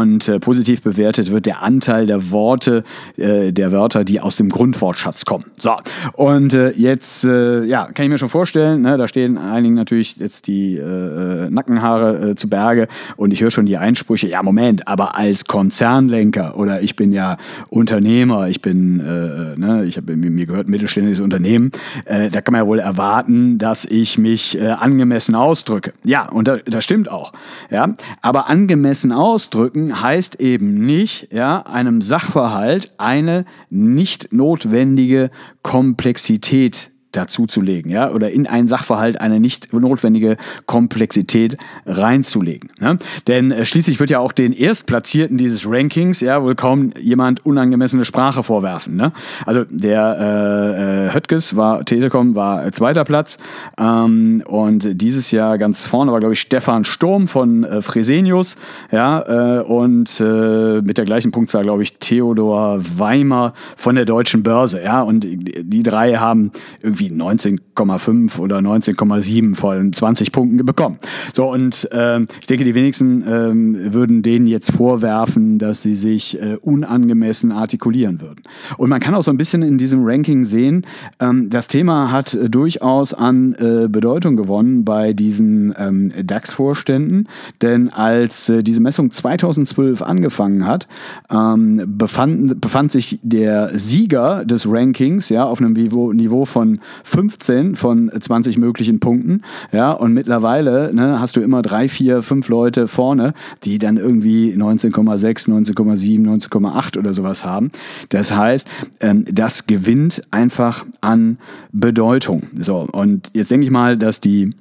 Äh, 0.00 0.40
positiv 0.40 0.80
bewertet 0.82 1.30
wird 1.30 1.46
der 1.46 1.62
Anteil 1.62 2.06
der 2.06 2.30
Worte, 2.30 2.82
äh, 3.16 3.52
der 3.52 3.72
Wörter, 3.72 4.04
die 4.04 4.20
aus 4.20 4.36
dem 4.36 4.48
Grundwortschatz 4.48 5.24
kommen. 5.24 5.44
So, 5.56 5.72
und 6.14 6.54
äh, 6.54 6.70
jetzt, 6.70 7.24
äh, 7.24 7.64
ja, 7.64 7.84
kann 7.92 8.04
ich 8.04 8.10
mir 8.10 8.18
schon 8.18 8.28
vorstellen, 8.28 8.82
ne, 8.82 8.96
da 8.96 9.06
stehen 9.06 9.36
einigen 9.36 9.74
natürlich 9.74 10.16
jetzt 10.16 10.46
die 10.46 10.76
äh, 10.76 11.50
Nackenhaare 11.50 12.34
zu 12.36 12.48
Berge 12.48 12.88
und 13.16 13.32
ich 13.32 13.42
höre 13.42 13.50
schon 13.50 13.66
die 13.66 13.76
Einsprüche, 13.76 14.28
ja, 14.28 14.42
Moment, 14.42 14.88
aber 14.88 15.16
als 15.16 15.44
Konzernlenker 15.44 16.56
oder 16.56 16.80
ich 16.80 16.96
bin 16.96 17.12
ja 17.12 17.36
Unternehmer, 17.68 18.48
ich 18.48 18.62
bin, 18.62 18.96
ne, 18.96 19.84
ich 19.86 19.96
habe 19.96 20.16
mir 20.16 20.46
gehört 20.46 20.68
mittelständisches 20.68 21.20
Unternehmen, 21.20 21.72
da 22.06 22.40
kann 22.40 22.52
man 22.52 22.62
ja 22.62 22.66
wohl 22.66 22.78
erwarten, 22.78 23.58
dass 23.58 23.84
ich 23.84 24.18
mich 24.18 24.60
angemessen 24.60 25.34
ausdrücke. 25.34 25.92
Ja, 26.04 26.28
und 26.28 26.48
das, 26.48 26.60
das 26.66 26.84
stimmt 26.84 27.10
auch. 27.10 27.32
Ja, 27.70 27.94
aber 28.20 28.48
angemessen 28.48 29.12
ausdrücken 29.12 29.81
heißt 29.90 30.36
eben 30.40 30.74
nicht, 30.86 31.32
ja, 31.32 31.62
einem 31.62 32.02
Sachverhalt 32.02 32.92
eine 32.98 33.44
nicht 33.70 34.32
notwendige 34.32 35.30
Komplexität 35.62 36.91
dazuzulegen, 37.12 37.90
ja, 37.90 38.10
oder 38.10 38.30
in 38.30 38.46
einen 38.46 38.68
Sachverhalt 38.68 39.20
eine 39.20 39.40
nicht 39.40 39.72
notwendige 39.72 40.36
Komplexität 40.66 41.56
reinzulegen. 41.86 42.70
Ne? 42.80 42.98
Denn 43.26 43.52
äh, 43.52 43.64
schließlich 43.64 44.00
wird 44.00 44.10
ja 44.10 44.18
auch 44.18 44.32
den 44.32 44.52
Erstplatzierten 44.52 45.36
dieses 45.36 45.68
Rankings 45.68 46.20
ja 46.20 46.42
wohl 46.42 46.54
kaum 46.54 46.90
jemand 47.00 47.44
unangemessene 47.44 48.04
Sprache 48.04 48.42
vorwerfen. 48.42 48.96
Ne? 48.96 49.12
Also 49.46 49.64
der 49.68 50.16
äh, 50.18 51.08
äh 51.08 51.14
Höttges 51.14 51.56
war 51.56 51.84
Telekom 51.84 52.34
war 52.34 52.66
äh, 52.66 52.72
zweiter 52.72 53.04
Platz 53.04 53.38
ähm, 53.78 54.42
und 54.46 55.00
dieses 55.00 55.30
Jahr 55.30 55.58
ganz 55.58 55.86
vorne 55.86 56.12
war 56.12 56.20
glaube 56.20 56.34
ich 56.34 56.40
Stefan 56.40 56.84
Sturm 56.84 57.28
von 57.28 57.64
äh, 57.64 57.82
Fresenius, 57.82 58.56
ja, 58.90 59.58
äh, 59.58 59.62
und 59.62 60.20
äh, 60.20 60.80
mit 60.80 60.98
der 60.98 61.04
gleichen 61.04 61.32
Punktzahl 61.32 61.62
glaube 61.62 61.82
ich 61.82 61.98
Theodor 61.98 62.80
Weimer 62.96 63.52
von 63.76 63.96
der 63.96 64.04
Deutschen 64.04 64.42
Börse, 64.42 64.82
ja, 64.82 65.02
und 65.02 65.26
die 65.26 65.82
drei 65.82 66.14
haben 66.14 66.52
irgendwie 66.80 67.01
irgendwie 67.02 67.10
19,5 67.10 68.38
oder 68.38 68.58
19,7 68.58 69.54
von 69.54 69.92
20 69.92 70.32
Punkten 70.32 70.64
bekommen. 70.64 70.98
So, 71.32 71.50
und 71.50 71.88
äh, 71.92 72.20
ich 72.40 72.46
denke, 72.46 72.64
die 72.64 72.74
wenigsten 72.74 73.22
äh, 73.22 73.92
würden 73.92 74.22
denen 74.22 74.46
jetzt 74.46 74.72
vorwerfen, 74.72 75.58
dass 75.58 75.82
sie 75.82 75.94
sich 75.94 76.40
äh, 76.40 76.56
unangemessen 76.60 77.52
artikulieren 77.52 78.20
würden. 78.20 78.42
Und 78.76 78.90
man 78.90 79.00
kann 79.00 79.14
auch 79.14 79.22
so 79.22 79.30
ein 79.30 79.36
bisschen 79.36 79.62
in 79.62 79.78
diesem 79.78 80.04
Ranking 80.04 80.44
sehen, 80.44 80.86
ähm, 81.20 81.50
das 81.50 81.66
Thema 81.66 82.10
hat 82.10 82.34
äh, 82.34 82.48
durchaus 82.48 83.14
an 83.14 83.54
äh, 83.54 83.88
Bedeutung 83.88 84.36
gewonnen 84.36 84.84
bei 84.84 85.12
diesen 85.12 85.74
ähm, 85.78 86.12
DAX-Vorständen, 86.22 87.28
denn 87.60 87.88
als 87.90 88.48
äh, 88.48 88.62
diese 88.62 88.80
Messung 88.80 89.10
2012 89.10 90.02
angefangen 90.02 90.66
hat, 90.66 90.88
ähm, 91.30 91.82
befand, 91.86 92.60
befand 92.60 92.92
sich 92.92 93.18
der 93.22 93.78
Sieger 93.78 94.44
des 94.44 94.68
Rankings 94.68 95.28
ja, 95.28 95.44
auf 95.44 95.60
einem 95.60 95.72
Niveau, 95.72 96.12
Niveau 96.12 96.44
von 96.44 96.80
15 97.04 97.76
von 97.76 98.10
20 98.18 98.58
möglichen 98.58 99.00
Punkten. 99.00 99.42
Ja, 99.72 99.92
und 99.92 100.12
mittlerweile 100.12 100.94
ne, 100.94 101.20
hast 101.20 101.36
du 101.36 101.40
immer 101.40 101.62
drei, 101.62 101.88
vier, 101.88 102.22
fünf 102.22 102.48
Leute 102.48 102.88
vorne, 102.88 103.34
die 103.64 103.78
dann 103.78 103.96
irgendwie 103.96 104.54
19,6, 104.54 105.48
19,7, 105.48 106.48
19,8 106.48 106.98
oder 106.98 107.12
sowas 107.12 107.44
haben. 107.44 107.70
Das 108.08 108.34
heißt, 108.34 108.68
ähm, 109.00 109.24
das 109.30 109.66
gewinnt 109.66 110.22
einfach 110.30 110.84
an 111.00 111.38
Bedeutung. 111.72 112.44
So, 112.58 112.88
und 112.92 113.30
jetzt 113.34 113.50
denke 113.50 113.64
ich 113.64 113.70
mal, 113.70 113.96
dass 113.96 114.20
die 114.20 114.54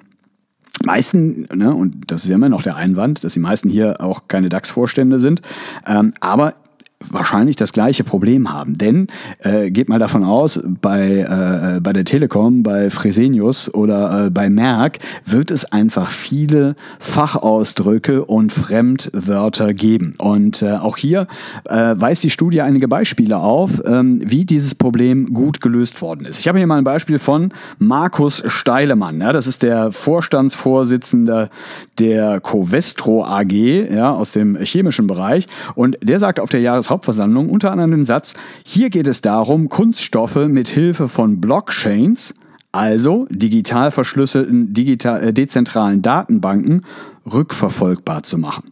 meisten, 0.84 1.48
ne, 1.54 1.74
und 1.74 2.12
das 2.12 2.24
ist 2.24 2.30
ja 2.30 2.36
immer 2.36 2.50
noch 2.50 2.63
der 2.63 2.76
Einwand, 2.76 3.24
dass 3.24 3.34
die 3.34 3.39
meisten 3.39 3.70
hier 3.70 4.02
auch 4.02 4.28
keine 4.28 4.50
DAX-Vorstände 4.50 5.20
sind, 5.20 5.41
ähm, 5.86 6.13
aber 6.20 6.56
wahrscheinlich 7.10 7.56
das 7.56 7.74
gleiche 7.74 8.04
Problem 8.04 8.52
haben. 8.52 8.78
Denn 8.78 9.08
äh, 9.40 9.72
geht 9.72 9.90
mal 9.90 10.00
davon 10.00 10.24
aus, 10.24 10.60
bei, 10.64 11.76
äh, 11.78 11.80
bei 11.80 11.94
der 11.94 12.06
Telekom, 12.06 12.64
bei 12.64 12.90
Fresenius 12.90 13.74
oder 13.74 14.28
äh, 14.28 14.30
bei 14.30 14.50
Merck 14.50 15.00
wird 15.26 15.52
es 15.52 15.66
einfach 15.66 16.10
viele 16.10 16.76
Fachausdrücke 17.00 18.26
und 18.26 18.52
Fremdwörter 18.52 19.74
geben. 19.74 20.16
Und 20.18 20.62
äh, 20.62 20.74
auch 20.74 20.98
hier 20.98 21.28
äh, 21.66 21.96
weist 21.96 22.24
die 22.24 22.30
Studie 22.30 22.62
einige 22.62 22.88
Beispiele 22.88 23.38
auf, 23.38 23.82
ähm, 23.86 24.22
wie 24.24 24.46
dieses 24.46 24.76
Problem 24.76 25.34
gut 25.34 25.62
gelöst 25.62 26.02
worden 26.02 26.26
ist. 26.26 26.40
Ich 26.40 26.48
habe 26.48 26.58
hier 26.58 26.68
mal 26.68 26.78
ein 26.78 26.84
Beispiel 26.84 27.20
von 27.20 27.50
Markus 27.80 28.44
Steilemann. 28.46 29.22
Ja, 29.22 29.34
das 29.34 29.48
ist 29.48 29.64
der 29.64 29.92
Vorstandsvorsitzende 29.92 31.50
der 32.00 32.40
Covestro 32.40 33.24
AG 33.24 33.52
ja, 33.52 34.14
aus 34.14 34.32
dem 34.32 34.56
chemischen 34.58 35.08
Bereich. 35.08 35.48
Und 35.76 35.98
der 36.02 36.20
sagt 36.20 36.40
auf 36.40 36.50
der 36.50 36.62
Jahres 36.62 36.90
Hauptversammlung 36.92 37.50
unter 37.50 37.72
anderem 37.72 37.92
den 37.92 38.06
Satz, 38.06 38.36
hier 38.64 38.90
geht 38.90 39.08
es 39.08 39.22
darum, 39.22 39.70
Kunststoffe 39.70 40.48
mit 40.48 40.70
Hilfe 40.70 41.08
von 41.08 41.42
Blockchains, 41.42 42.36
also 42.72 43.26
digital 43.30 43.92
verschlüsselten 43.92 44.74
digital, 44.74 45.24
äh, 45.24 45.34
dezentralen 45.34 46.02
Datenbanken, 46.02 46.82
rückverfolgbar 47.32 48.24
zu 48.24 48.38
machen. 48.38 48.72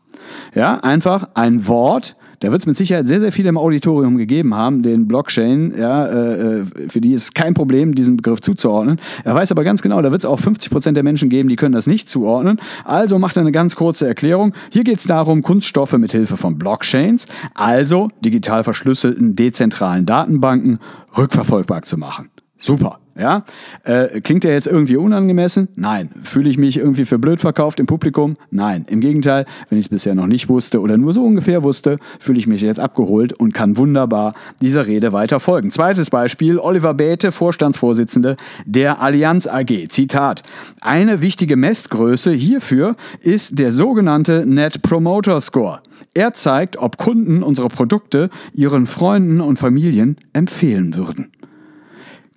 Ja, 0.54 0.80
einfach 0.80 1.30
ein 1.34 1.68
Wort, 1.68 2.16
da 2.40 2.52
wird 2.52 2.62
es 2.62 2.66
mit 2.66 2.78
Sicherheit 2.78 3.08
sehr, 3.08 3.20
sehr 3.20 3.32
viele 3.32 3.50
im 3.50 3.58
Auditorium 3.58 4.18
gegeben 4.18 4.56
haben, 4.56 4.82
den 4.82 5.08
Blockchain, 5.08 5.74
ja, 5.78 6.06
äh, 6.06 6.60
äh, 6.60 6.66
für 6.88 7.02
die 7.02 7.14
ist 7.14 7.36
kein 7.36 7.54
Problem, 7.54 7.96
diesen 7.96 8.18
Begriff 8.18 8.42
zuzuordnen. 8.42 9.00
Er 9.24 9.36
weiß 9.36 9.52
aber 9.52 9.64
ganz 9.64 9.82
genau, 9.82 10.02
da 10.02 10.12
wird 10.12 10.22
es 10.22 10.26
auch 10.26 10.40
50 10.40 10.72
Prozent 10.72 10.96
der 10.96 11.04
Menschen 11.04 11.30
geben, 11.30 11.50
die 11.50 11.56
können 11.56 11.74
das 11.74 11.88
nicht 11.88 12.10
zuordnen. 12.10 12.60
Also 12.86 13.20
macht 13.20 13.38
er 13.38 13.42
eine 13.42 13.52
ganz 13.52 13.76
kurze 13.76 14.08
Erklärung. 14.08 14.54
Hier 14.72 14.84
geht 14.84 15.00
es 15.00 15.06
darum, 15.06 15.42
Kunststoffe 15.42 15.94
mit 15.94 16.12
Hilfe 16.12 16.38
von 16.38 16.58
Blockchains, 16.58 17.28
also 17.56 18.10
digital 18.24 18.64
verschlüsselten, 18.64 19.36
dezentralen 19.36 20.06
Datenbanken, 20.06 20.80
rückverfolgbar 21.18 21.82
zu 21.82 21.98
machen. 21.98 22.30
Super. 22.58 23.00
Ja? 23.20 23.44
Äh, 23.84 24.22
klingt 24.22 24.44
der 24.44 24.54
jetzt 24.54 24.68
irgendwie 24.68 24.96
unangemessen? 24.96 25.68
Nein. 25.76 26.10
Fühle 26.22 26.50
ich 26.50 26.58
mich 26.58 26.78
irgendwie 26.78 27.06
für 27.06 27.20
blöd 27.20 27.42
verkauft 27.42 27.80
im 27.80 27.86
Publikum? 27.86 28.36
Nein. 28.50 28.86
Im 28.88 29.02
Gegenteil, 29.02 29.46
wenn 29.70 29.78
ich 29.78 29.86
es 29.86 29.90
bisher 29.90 30.16
noch 30.16 30.28
nicht 30.28 30.48
wusste 30.48 30.80
oder 30.80 30.98
nur 30.98 31.14
so 31.14 31.24
ungefähr 31.24 31.64
wusste, 31.64 32.00
fühle 32.20 32.40
ich 32.40 32.48
mich 32.48 32.62
jetzt 32.62 32.80
abgeholt 32.80 33.34
und 33.34 33.54
kann 33.54 33.78
wunderbar 33.78 34.34
dieser 34.62 34.88
Rede 34.88 35.12
weiter 35.12 35.40
folgen. 35.40 35.72
Zweites 35.72 36.10
Beispiel, 36.10 36.58
Oliver 36.60 36.94
Bäte, 36.94 37.32
Vorstandsvorsitzende 37.32 38.38
der 38.66 39.02
Allianz 39.02 39.48
AG. 39.48 39.90
Zitat. 39.90 40.44
Eine 40.82 41.22
wichtige 41.22 41.56
Messgröße 41.56 42.32
hierfür 42.32 42.96
ist 43.22 43.60
der 43.60 43.72
sogenannte 43.72 44.46
Net 44.46 44.82
Promoter 44.82 45.42
Score. 45.42 45.82
Er 46.14 46.34
zeigt, 46.34 46.78
ob 46.78 46.98
Kunden 46.98 47.44
unsere 47.44 47.68
Produkte 47.68 48.30
ihren 48.54 48.88
Freunden 48.88 49.42
und 49.42 49.58
Familien 49.58 50.16
empfehlen 50.34 50.96
würden. 50.96 51.32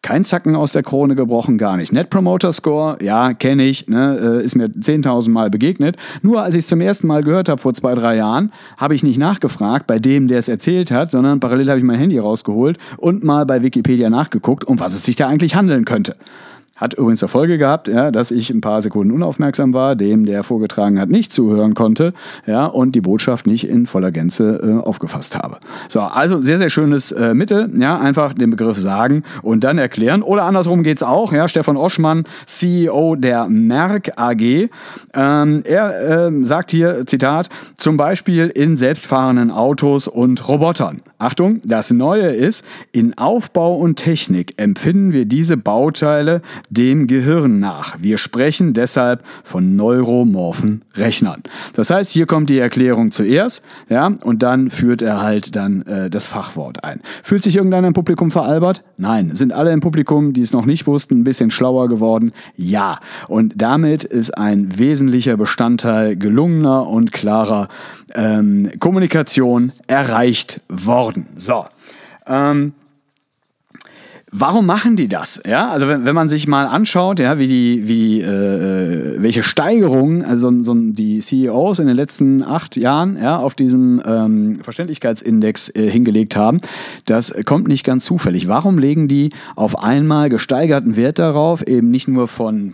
Kein 0.02 0.24
Zacken 0.24 0.56
aus 0.56 0.72
der 0.72 0.82
Krone 0.82 1.14
gebrochen, 1.14 1.58
gar 1.58 1.76
nicht. 1.76 1.92
Net 1.92 2.10
Promoter 2.10 2.52
Score, 2.52 2.98
ja, 3.00 3.34
kenne 3.34 3.64
ich, 3.64 3.86
ne, 3.86 4.40
äh, 4.40 4.44
ist 4.44 4.56
mir 4.56 4.66
10.000 4.66 5.30
Mal 5.30 5.48
begegnet. 5.48 5.96
Nur 6.22 6.42
als 6.42 6.56
ich 6.56 6.60
es 6.60 6.66
zum 6.66 6.80
ersten 6.80 7.06
Mal 7.06 7.22
gehört 7.22 7.48
habe, 7.48 7.60
vor 7.60 7.72
zwei, 7.72 7.94
drei 7.94 8.16
Jahren, 8.16 8.52
habe 8.76 8.96
ich 8.96 9.04
nicht 9.04 9.18
nachgefragt 9.18 9.86
bei 9.86 10.00
dem, 10.00 10.26
der 10.26 10.40
es 10.40 10.48
erzählt 10.48 10.90
hat, 10.90 11.12
sondern 11.12 11.38
parallel 11.38 11.68
habe 11.68 11.78
ich 11.78 11.84
mein 11.84 12.00
Handy 12.00 12.18
rausgeholt 12.18 12.78
und 12.96 13.22
mal 13.22 13.46
bei 13.46 13.62
Wikipedia 13.62 14.10
nachgeguckt, 14.10 14.64
um 14.64 14.80
was 14.80 14.92
es 14.92 15.04
sich 15.04 15.14
da 15.14 15.28
eigentlich 15.28 15.54
handeln 15.54 15.84
könnte. 15.84 16.16
Hat 16.76 16.94
übrigens 16.94 17.20
zur 17.20 17.28
Folge 17.28 17.58
gehabt, 17.58 17.86
ja, 17.86 18.10
dass 18.10 18.30
ich 18.30 18.50
ein 18.50 18.62
paar 18.62 18.80
Sekunden 18.80 19.12
unaufmerksam 19.12 19.74
war, 19.74 19.94
dem, 19.94 20.24
der 20.24 20.42
vorgetragen 20.42 20.98
hat, 20.98 21.10
nicht 21.10 21.32
zuhören 21.32 21.74
konnte 21.74 22.14
ja, 22.46 22.64
und 22.64 22.94
die 22.94 23.02
Botschaft 23.02 23.46
nicht 23.46 23.68
in 23.68 23.86
voller 23.86 24.10
Gänze 24.10 24.60
äh, 24.62 24.86
aufgefasst 24.86 25.36
habe. 25.36 25.58
So, 25.88 26.00
also 26.00 26.40
sehr, 26.40 26.58
sehr 26.58 26.70
schönes 26.70 27.12
äh, 27.12 27.34
Mittel. 27.34 27.70
Ja, 27.76 28.00
einfach 28.00 28.32
den 28.32 28.50
Begriff 28.50 28.78
sagen 28.78 29.22
und 29.42 29.64
dann 29.64 29.76
erklären. 29.76 30.22
Oder 30.22 30.44
andersrum 30.44 30.82
geht 30.82 30.96
es 30.96 31.02
auch. 31.02 31.32
Ja, 31.32 31.46
Stefan 31.46 31.76
Oschmann, 31.76 32.24
CEO 32.46 33.16
der 33.16 33.48
Merck 33.48 34.12
AG. 34.16 34.68
Ähm, 35.14 35.62
er 35.64 36.28
äh, 36.28 36.44
sagt 36.44 36.70
hier, 36.70 37.06
Zitat, 37.06 37.48
zum 37.76 37.98
Beispiel 37.98 38.48
in 38.48 38.78
selbstfahrenden 38.78 39.50
Autos 39.50 40.08
und 40.08 40.48
Robotern. 40.48 41.02
Achtung, 41.18 41.60
das 41.64 41.92
Neue 41.92 42.28
ist, 42.28 42.64
in 42.90 43.16
Aufbau 43.16 43.76
und 43.76 43.96
Technik 43.96 44.54
empfinden 44.56 45.12
wir 45.12 45.24
diese 45.26 45.56
Bauteile 45.56 46.42
dem 46.70 47.06
Gehirn 47.06 47.60
nach. 47.60 47.96
Wir 48.00 48.18
sprechen 48.18 48.72
deshalb 48.74 49.22
von 49.44 49.76
neuromorphen 49.76 50.82
Rechnern. 50.94 51.42
Das 51.74 51.90
heißt, 51.90 52.10
hier 52.10 52.26
kommt 52.26 52.50
die 52.50 52.58
Erklärung 52.58 53.12
zuerst, 53.12 53.62
ja, 53.88 54.06
und 54.06 54.42
dann 54.42 54.70
führt 54.70 55.02
er 55.02 55.22
halt 55.22 55.56
dann 55.56 55.82
äh, 55.82 56.10
das 56.10 56.26
Fachwort 56.26 56.84
ein. 56.84 57.00
Fühlt 57.22 57.42
sich 57.42 57.56
irgendeiner 57.56 57.88
im 57.88 57.94
Publikum 57.94 58.30
veralbert? 58.30 58.82
Nein. 58.96 59.34
Sind 59.34 59.52
alle 59.52 59.72
im 59.72 59.80
Publikum, 59.80 60.32
die 60.32 60.42
es 60.42 60.52
noch 60.52 60.66
nicht 60.66 60.86
wussten, 60.86 61.20
ein 61.20 61.24
bisschen 61.24 61.50
schlauer 61.50 61.88
geworden? 61.88 62.32
Ja. 62.56 62.98
Und 63.28 63.54
damit 63.56 64.04
ist 64.04 64.36
ein 64.36 64.78
wesentlicher 64.78 65.36
Bestandteil 65.36 66.16
gelungener 66.16 66.86
und 66.86 67.12
klarer 67.12 67.68
ähm, 68.14 68.70
Kommunikation 68.78 69.72
erreicht 69.86 70.60
worden. 70.68 71.26
So. 71.36 71.64
Ähm, 72.26 72.74
Warum 74.34 74.64
machen 74.64 74.96
die 74.96 75.08
das? 75.08 75.42
Ja, 75.46 75.68
also 75.68 75.88
wenn, 75.88 76.06
wenn 76.06 76.14
man 76.14 76.30
sich 76.30 76.48
mal 76.48 76.64
anschaut, 76.64 77.18
ja, 77.18 77.38
wie 77.38 77.48
die, 77.48 77.86
wie 77.86 78.22
äh, 78.22 78.26
äh 78.26 79.22
welche 79.22 79.42
Steigerungen 79.42 80.24
also 80.24 80.50
so 80.62 80.74
die 80.74 81.20
CEOs 81.20 81.80
in 81.80 81.86
den 81.86 81.96
letzten 81.96 82.42
acht 82.42 82.76
Jahren 82.76 83.18
ja, 83.22 83.36
auf 83.36 83.54
diesem 83.54 84.02
ähm, 84.04 84.56
Verständlichkeitsindex 84.62 85.68
äh, 85.74 85.90
hingelegt 85.90 86.34
haben, 86.34 86.62
das 87.04 87.34
kommt 87.44 87.68
nicht 87.68 87.84
ganz 87.84 88.06
zufällig. 88.06 88.48
Warum 88.48 88.78
legen 88.78 89.06
die 89.06 89.32
auf 89.54 89.78
einmal 89.78 90.30
gesteigerten 90.30 90.96
Wert 90.96 91.18
darauf, 91.18 91.66
eben 91.66 91.90
nicht 91.90 92.08
nur 92.08 92.26
von 92.26 92.72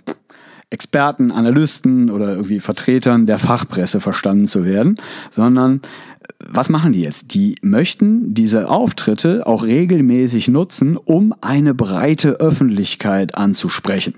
Experten, 0.71 1.31
Analysten 1.31 2.11
oder 2.11 2.31
irgendwie 2.31 2.61
Vertretern 2.61 3.27
der 3.27 3.39
Fachpresse 3.39 4.01
verstanden 4.01 4.47
zu 4.47 4.65
werden, 4.65 4.97
sondern 5.31 5.81
was 6.47 6.69
machen 6.69 6.93
die 6.93 7.03
jetzt? 7.03 7.35
Die 7.35 7.57
möchten 7.63 8.35
diese 8.35 8.69
Auftritte 8.69 9.47
auch 9.47 9.65
regelmäßig 9.65 10.49
nutzen, 10.49 10.97
um 10.97 11.35
eine 11.41 11.75
breite 11.75 12.41
Öffentlichkeit 12.41 13.35
anzusprechen. 13.35 14.15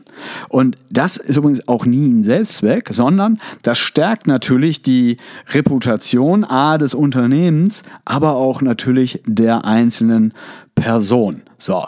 Und 0.49 0.77
das 0.91 1.17
ist 1.17 1.37
übrigens 1.37 1.67
auch 1.69 1.87
nie 1.87 2.09
ein 2.09 2.23
Selbstzweck, 2.23 2.89
sondern 2.91 3.39
das 3.63 3.79
stärkt 3.79 4.27
natürlich 4.27 4.83
die 4.83 5.17
Reputation 5.49 6.45
A 6.45 6.79
des 6.79 6.95
Unternehmens, 6.95 7.85
aber 8.05 8.35
auch 8.35 8.61
natürlich 8.61 9.23
der 9.27 9.65
einzelnen 9.65 10.35
Person. 10.75 11.43
So, 11.61 11.85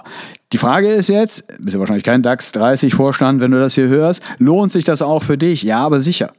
die 0.52 0.58
Frage 0.58 0.88
ist 0.88 1.08
jetzt, 1.08 1.44
bist 1.58 1.74
du 1.74 1.80
wahrscheinlich 1.80 2.04
kein 2.04 2.22
DAX 2.22 2.52
30 2.52 2.94
Vorstand, 2.94 3.40
wenn 3.40 3.50
du 3.50 3.58
das 3.58 3.74
hier 3.74 3.88
hörst, 3.88 4.22
lohnt 4.38 4.70
sich 4.70 4.84
das 4.84 5.00
auch 5.00 5.22
für 5.22 5.38
dich? 5.38 5.62
Ja, 5.62 5.78
aber 5.78 6.02
sicher. 6.02 6.32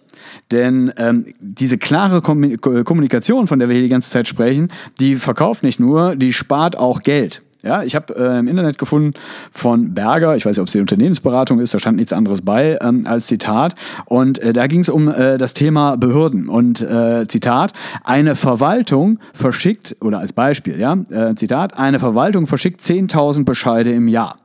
Denn 0.52 0.94
ähm, 0.98 1.34
diese 1.40 1.80
klare 1.80 2.22
Kommunikation, 2.22 3.48
von 3.48 3.58
der 3.58 3.70
wir 3.70 3.74
hier 3.74 3.84
die 3.84 3.90
ganze 3.90 4.12
Zeit 4.12 4.28
sprechen, 4.28 4.68
die 5.00 5.16
verkauft 5.16 5.64
nicht 5.64 5.80
nur, 5.80 6.16
die 6.16 6.32
spart 6.32 6.78
auch 6.78 7.02
Geld. 7.02 7.42
Ja, 7.64 7.82
ich 7.82 7.96
habe 7.96 8.14
äh, 8.14 8.40
im 8.40 8.50
Internet 8.50 8.78
gefunden 8.78 9.14
von 9.54 9.94
Berger, 9.94 10.36
ich 10.36 10.46
weiß 10.46 10.58
nicht, 10.58 10.62
ob 10.62 10.68
es 10.68 10.74
die 10.74 10.82
Unternehmensberatung 10.82 11.62
ist, 11.62 11.74
da 11.74 11.80
stand 11.80 11.96
nichts 11.96 12.12
anderes 12.12 12.42
bei 12.42 12.78
ähm, 12.82 13.08
als 13.08 13.28
Zitat. 13.28 13.76
Und 14.04 14.40
äh, 14.40 14.52
da 14.52 14.68
ging 14.68 14.82
es 14.82 14.90
um 14.90 15.08
äh, 15.08 15.38
das 15.38 15.54
Thema 15.54 15.96
Behörden. 15.96 16.50
Und 16.50 16.82
äh, 16.82 17.26
Zitat, 17.26 17.72
eine 18.04 18.36
Verwaltung 18.36 19.20
verschickt, 19.34 19.96
oder 20.02 20.20
als 20.20 20.34
Beispiel, 20.34 20.78
ja, 20.78 20.98
äh, 21.10 21.36
Zitat, 21.36 21.78
eine 21.78 22.00
Verwaltung 22.00 22.48
verschickt 22.48 22.82
10.000 22.82 23.46
Bescheide 23.46 23.94
im 23.94 24.10
Jahr. 24.10 24.43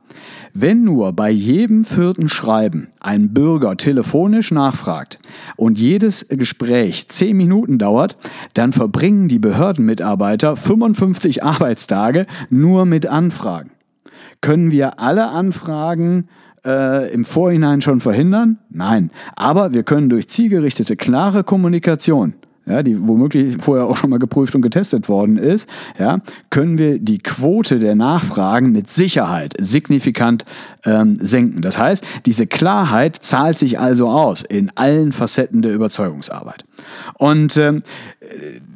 Wenn 0.53 0.83
nur 0.83 1.13
bei 1.13 1.29
jedem 1.29 1.85
vierten 1.85 2.29
Schreiben 2.29 2.87
ein 2.99 3.33
Bürger 3.33 3.77
telefonisch 3.77 4.51
nachfragt 4.51 5.19
und 5.55 5.79
jedes 5.79 6.27
Gespräch 6.29 7.07
zehn 7.09 7.37
Minuten 7.37 7.77
dauert, 7.77 8.17
dann 8.53 8.73
verbringen 8.73 9.27
die 9.27 9.39
Behördenmitarbeiter 9.39 10.55
55 10.55 11.43
Arbeitstage 11.43 12.25
nur 12.49 12.85
mit 12.85 13.05
Anfragen. 13.05 13.71
Können 14.41 14.71
wir 14.71 14.99
alle 14.99 15.29
Anfragen 15.29 16.29
äh, 16.65 17.11
im 17.13 17.25
Vorhinein 17.25 17.81
schon 17.81 17.99
verhindern? 17.99 18.57
Nein. 18.69 19.11
Aber 19.35 19.73
wir 19.73 19.83
können 19.83 20.09
durch 20.09 20.29
zielgerichtete, 20.29 20.95
klare 20.95 21.43
Kommunikation 21.43 22.33
ja, 22.69 22.83
die 22.83 22.97
womöglich 23.07 23.57
vorher 23.59 23.87
auch 23.87 23.97
schon 23.97 24.09
mal 24.09 24.19
geprüft 24.19 24.55
und 24.55 24.61
getestet 24.61 25.09
worden 25.09 25.37
ist, 25.37 25.69
ja, 25.97 26.19
können 26.49 26.77
wir 26.77 26.99
die 26.99 27.17
Quote 27.17 27.79
der 27.79 27.95
Nachfragen 27.95 28.71
mit 28.71 28.89
Sicherheit 28.89 29.53
signifikant 29.59 30.45
ähm, 30.85 31.17
senken. 31.19 31.61
Das 31.61 31.77
heißt, 31.77 32.05
diese 32.25 32.47
Klarheit 32.47 33.17
zahlt 33.17 33.59
sich 33.59 33.79
also 33.79 34.07
aus 34.07 34.43
in 34.43 34.71
allen 34.75 35.11
Facetten 35.11 35.61
der 35.61 35.73
Überzeugungsarbeit. 35.73 36.63
Und 37.17 37.57
ähm, 37.57 37.83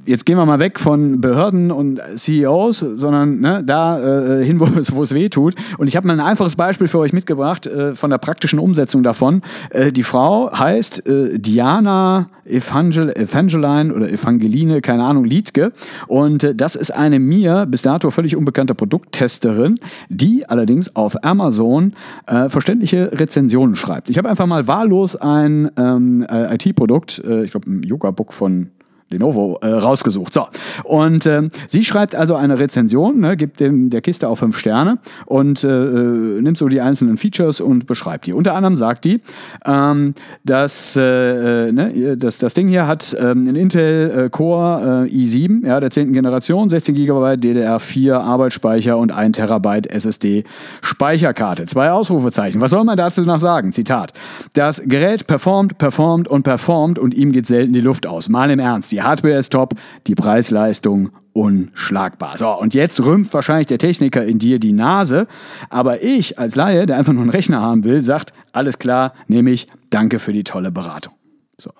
jetzt 0.05 0.25
gehen 0.25 0.37
wir 0.37 0.45
mal 0.45 0.59
weg 0.59 0.79
von 0.79 1.21
Behörden 1.21 1.71
und 1.71 2.01
CEOs, 2.15 2.79
sondern 2.79 3.39
ne, 3.39 3.63
da 3.65 4.39
äh, 4.39 4.45
hin, 4.45 4.59
wo 4.59 4.65
es, 4.65 4.93
wo 4.93 5.03
es 5.03 5.13
weh 5.13 5.29
tut. 5.29 5.55
Und 5.77 5.87
ich 5.87 5.95
habe 5.95 6.07
mal 6.07 6.13
ein 6.13 6.19
einfaches 6.19 6.55
Beispiel 6.55 6.87
für 6.87 6.99
euch 6.99 7.13
mitgebracht 7.13 7.65
äh, 7.67 7.95
von 7.95 8.09
der 8.09 8.17
praktischen 8.17 8.59
Umsetzung 8.59 9.03
davon. 9.03 9.41
Äh, 9.69 9.91
die 9.91 10.03
Frau 10.03 10.51
heißt 10.51 11.07
äh, 11.07 11.39
Diana 11.39 12.29
Evangel 12.45 13.15
Evangeline 13.15 13.82
oder 13.91 14.09
Evangeline, 14.11 14.81
keine 14.81 15.03
Ahnung, 15.03 15.25
Liedke. 15.25 15.71
Und 16.07 16.43
äh, 16.43 16.55
das 16.55 16.75
ist 16.75 16.91
eine 16.91 17.19
mir 17.19 17.65
bis 17.65 17.81
dato 17.81 18.11
völlig 18.11 18.35
unbekannte 18.35 18.75
Produkttesterin, 18.75 19.79
die 20.09 20.47
allerdings 20.47 20.95
auf 20.95 21.23
Amazon 21.23 21.93
äh, 22.27 22.49
verständliche 22.49 23.11
Rezensionen 23.13 23.75
schreibt. 23.75 24.09
Ich 24.09 24.17
habe 24.17 24.29
einfach 24.29 24.45
mal 24.45 24.67
wahllos 24.67 25.15
ein 25.15 25.69
ähm, 25.77 26.25
IT-Produkt, 26.29 27.21
ich 27.43 27.51
glaube 27.51 27.69
ein 27.69 27.83
Yoga-Book 27.83 28.33
von 28.33 28.69
Lenovo 29.13 29.59
äh, 29.61 29.67
rausgesucht. 29.67 30.33
So. 30.33 30.47
Und 30.83 31.25
äh, 31.25 31.49
sie 31.67 31.83
schreibt 31.83 32.15
also 32.15 32.35
eine 32.35 32.59
Rezension, 32.59 33.19
ne, 33.19 33.37
gibt 33.37 33.59
dem 33.59 33.89
der 33.89 34.01
Kiste 34.01 34.27
auch 34.27 34.35
fünf 34.35 34.57
Sterne 34.57 34.99
und 35.25 35.63
äh, 35.63 35.67
äh, 35.67 36.41
nimmt 36.41 36.57
so 36.57 36.67
die 36.67 36.81
einzelnen 36.81 37.17
Features 37.17 37.61
und 37.61 37.87
beschreibt 37.87 38.27
die. 38.27 38.33
Unter 38.33 38.55
anderem 38.55 38.75
sagt 38.75 39.05
die, 39.05 39.21
ähm, 39.65 40.13
dass, 40.43 40.95
äh, 40.95 41.67
äh, 41.67 41.71
ne, 41.71 42.17
das, 42.17 42.37
das 42.37 42.53
Ding 42.53 42.67
hier 42.67 42.87
hat 42.87 43.15
ähm, 43.19 43.47
einen 43.47 43.55
Intel 43.55 44.29
Core 44.29 45.07
i7, 45.09 45.65
ja, 45.65 45.79
der 45.79 45.91
10. 45.91 46.13
Generation, 46.13 46.69
16 46.69 46.95
GB 46.95 47.13
DDR4 47.13 48.13
Arbeitsspeicher 48.13 48.97
und 48.97 49.11
1 49.11 49.37
Terabyte 49.37 49.87
SSD 49.87 50.43
Speicherkarte. 50.81 51.65
Zwei 51.65 51.91
Ausrufezeichen. 51.91 52.61
Was 52.61 52.71
soll 52.71 52.83
man 52.83 52.97
dazu 52.97 53.21
noch 53.21 53.39
sagen? 53.39 53.71
Zitat. 53.71 54.13
Das 54.53 54.81
Gerät 54.85 55.27
performt, 55.27 55.77
performt 55.77 56.27
und 56.27 56.43
performt 56.43 56.99
und 56.99 57.13
ihm 57.13 57.31
geht 57.31 57.47
selten 57.47 57.73
die 57.73 57.81
Luft 57.81 58.07
aus. 58.07 58.29
Mal 58.29 58.49
im 58.51 58.59
Ernst. 58.59 58.91
Die 58.91 59.02
Hardware 59.03 59.37
ist 59.37 59.51
top, 59.51 59.75
die 60.07 60.15
Preisleistung 60.15 61.11
unschlagbar. 61.33 62.37
So, 62.37 62.49
und 62.49 62.73
jetzt 62.73 63.03
rümpft 63.03 63.33
wahrscheinlich 63.33 63.67
der 63.67 63.79
Techniker 63.79 64.23
in 64.23 64.39
dir 64.39 64.59
die 64.59 64.73
Nase, 64.73 65.27
aber 65.69 66.03
ich 66.03 66.39
als 66.39 66.55
Laie, 66.55 66.85
der 66.85 66.97
einfach 66.97 67.13
nur 67.13 67.23
einen 67.23 67.31
Rechner 67.31 67.59
haben 67.59 67.83
will, 67.83 68.03
sagt, 68.03 68.33
alles 68.51 68.79
klar, 68.79 69.13
nehme 69.27 69.51
ich, 69.51 69.67
danke 69.89 70.19
für 70.19 70.33
die 70.33 70.43
tolle 70.43 70.71
Beratung. 70.71 71.13
So. 71.57 71.71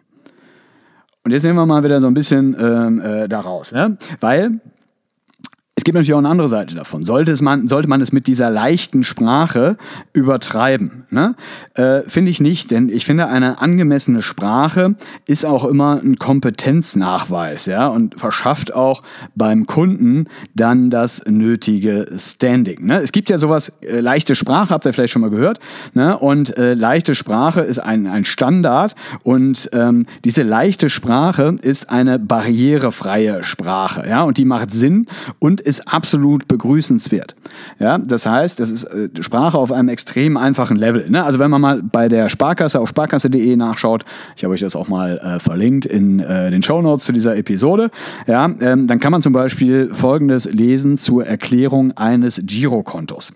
Und 1.24 1.32
jetzt 1.32 1.44
nehmen 1.44 1.58
wir 1.58 1.66
mal 1.66 1.84
wieder 1.84 2.02
so 2.02 2.08
ein 2.08 2.14
bisschen 2.14 2.56
ähm, 2.60 3.00
äh, 3.00 3.30
da 3.30 3.40
raus, 3.42 3.72
ne? 3.72 3.98
weil 4.20 4.60
es 5.76 5.84
gibt 5.84 5.96
natürlich 5.96 6.14
auch 6.14 6.20
eine 6.20 6.30
andere 6.30 6.48
Seite 6.48 6.76
davon. 6.76 7.04
Sollte, 7.04 7.32
es 7.32 7.42
man, 7.42 7.68
sollte 7.68 7.90
man 7.90 8.00
es 8.00 8.12
mit 8.12 8.28
dieser 8.28 8.52
leichten 8.52 9.04
Sprache 9.04 9.78
übertreiben? 10.14 11.06
Ne? 11.10 11.36
Äh, 11.74 12.02
finde 12.06 12.30
ich 12.30 12.40
nicht, 12.40 12.70
denn 12.70 12.90
ich 12.90 13.06
finde, 13.06 13.28
eine 13.28 13.60
angemessene 13.60 14.22
Sprache 14.22 14.94
ist 15.26 15.46
auch 15.46 15.66
immer 15.66 16.00
ein 16.04 16.18
Kompetenznachweis 16.18 17.66
ja? 17.66 17.88
und 17.88 18.20
verschafft 18.20 18.72
auch 18.72 19.02
beim 19.34 19.66
Kunden 19.66 20.28
dann 20.54 20.92
das 20.92 21.24
nötige 21.26 22.08
Standing. 22.18 22.86
Ne? 22.86 23.02
Es 23.02 23.12
gibt 23.12 23.32
ja 23.32 23.40
sowas, 23.40 23.70
äh, 23.82 24.00
leichte 24.00 24.36
Sprache, 24.36 24.76
habt 24.76 24.86
ihr 24.86 24.94
vielleicht 24.94 25.14
schon 25.14 25.24
mal 25.24 25.32
gehört, 25.32 25.60
ne? 25.96 26.20
und 26.20 26.56
äh, 26.56 26.76
leichte 26.76 27.16
Sprache 27.16 27.62
ist 27.62 27.80
ein, 27.80 28.06
ein 28.06 28.26
Standard 28.26 28.94
und 29.24 29.72
ähm, 29.74 30.06
diese 30.24 30.44
leichte 30.44 30.92
Sprache 30.92 31.56
ist 31.64 31.90
eine 31.90 32.20
barrierefreie 32.20 33.44
Sprache 33.44 34.08
ja? 34.08 34.22
und 34.22 34.38
die 34.38 34.46
macht 34.46 34.72
Sinn 34.72 35.08
und 35.40 35.63
ist 35.64 35.88
absolut 35.88 36.48
begrüßenswert. 36.48 37.36
Ja, 37.80 37.98
das 37.98 38.26
heißt, 38.26 38.60
das 38.60 38.72
ist 38.72 38.84
äh, 38.86 39.10
Sprache 39.20 39.58
auf 39.58 39.72
einem 39.72 39.90
extrem 39.90 40.38
einfachen 40.38 40.78
Level. 40.78 41.10
Ne? 41.10 41.24
Also 41.24 41.40
wenn 41.40 41.50
man 41.50 41.62
mal 41.62 41.82
bei 41.82 42.10
der 42.10 42.30
Sparkasse 42.30 42.80
auf 42.80 42.90
sparkasse.de 42.90 43.56
nachschaut, 43.56 44.06
ich 44.36 44.44
habe 44.44 44.54
euch 44.54 44.62
das 44.62 44.76
auch 44.76 44.88
mal 44.88 45.18
äh, 45.18 45.40
verlinkt 45.40 45.86
in 45.86 46.20
äh, 46.20 46.52
den 46.52 46.64
Show 46.64 46.82
Notes 46.82 47.06
zu 47.06 47.12
dieser 47.12 47.36
Episode, 47.36 47.90
ja, 48.28 48.46
ähm, 48.60 48.88
dann 48.88 49.00
kann 49.00 49.12
man 49.12 49.22
zum 49.22 49.34
Beispiel 49.34 49.90
Folgendes 49.94 50.46
lesen 50.46 50.98
zur 50.98 51.26
Erklärung 51.26 51.92
eines 51.98 52.42
Girokontos. 52.46 53.34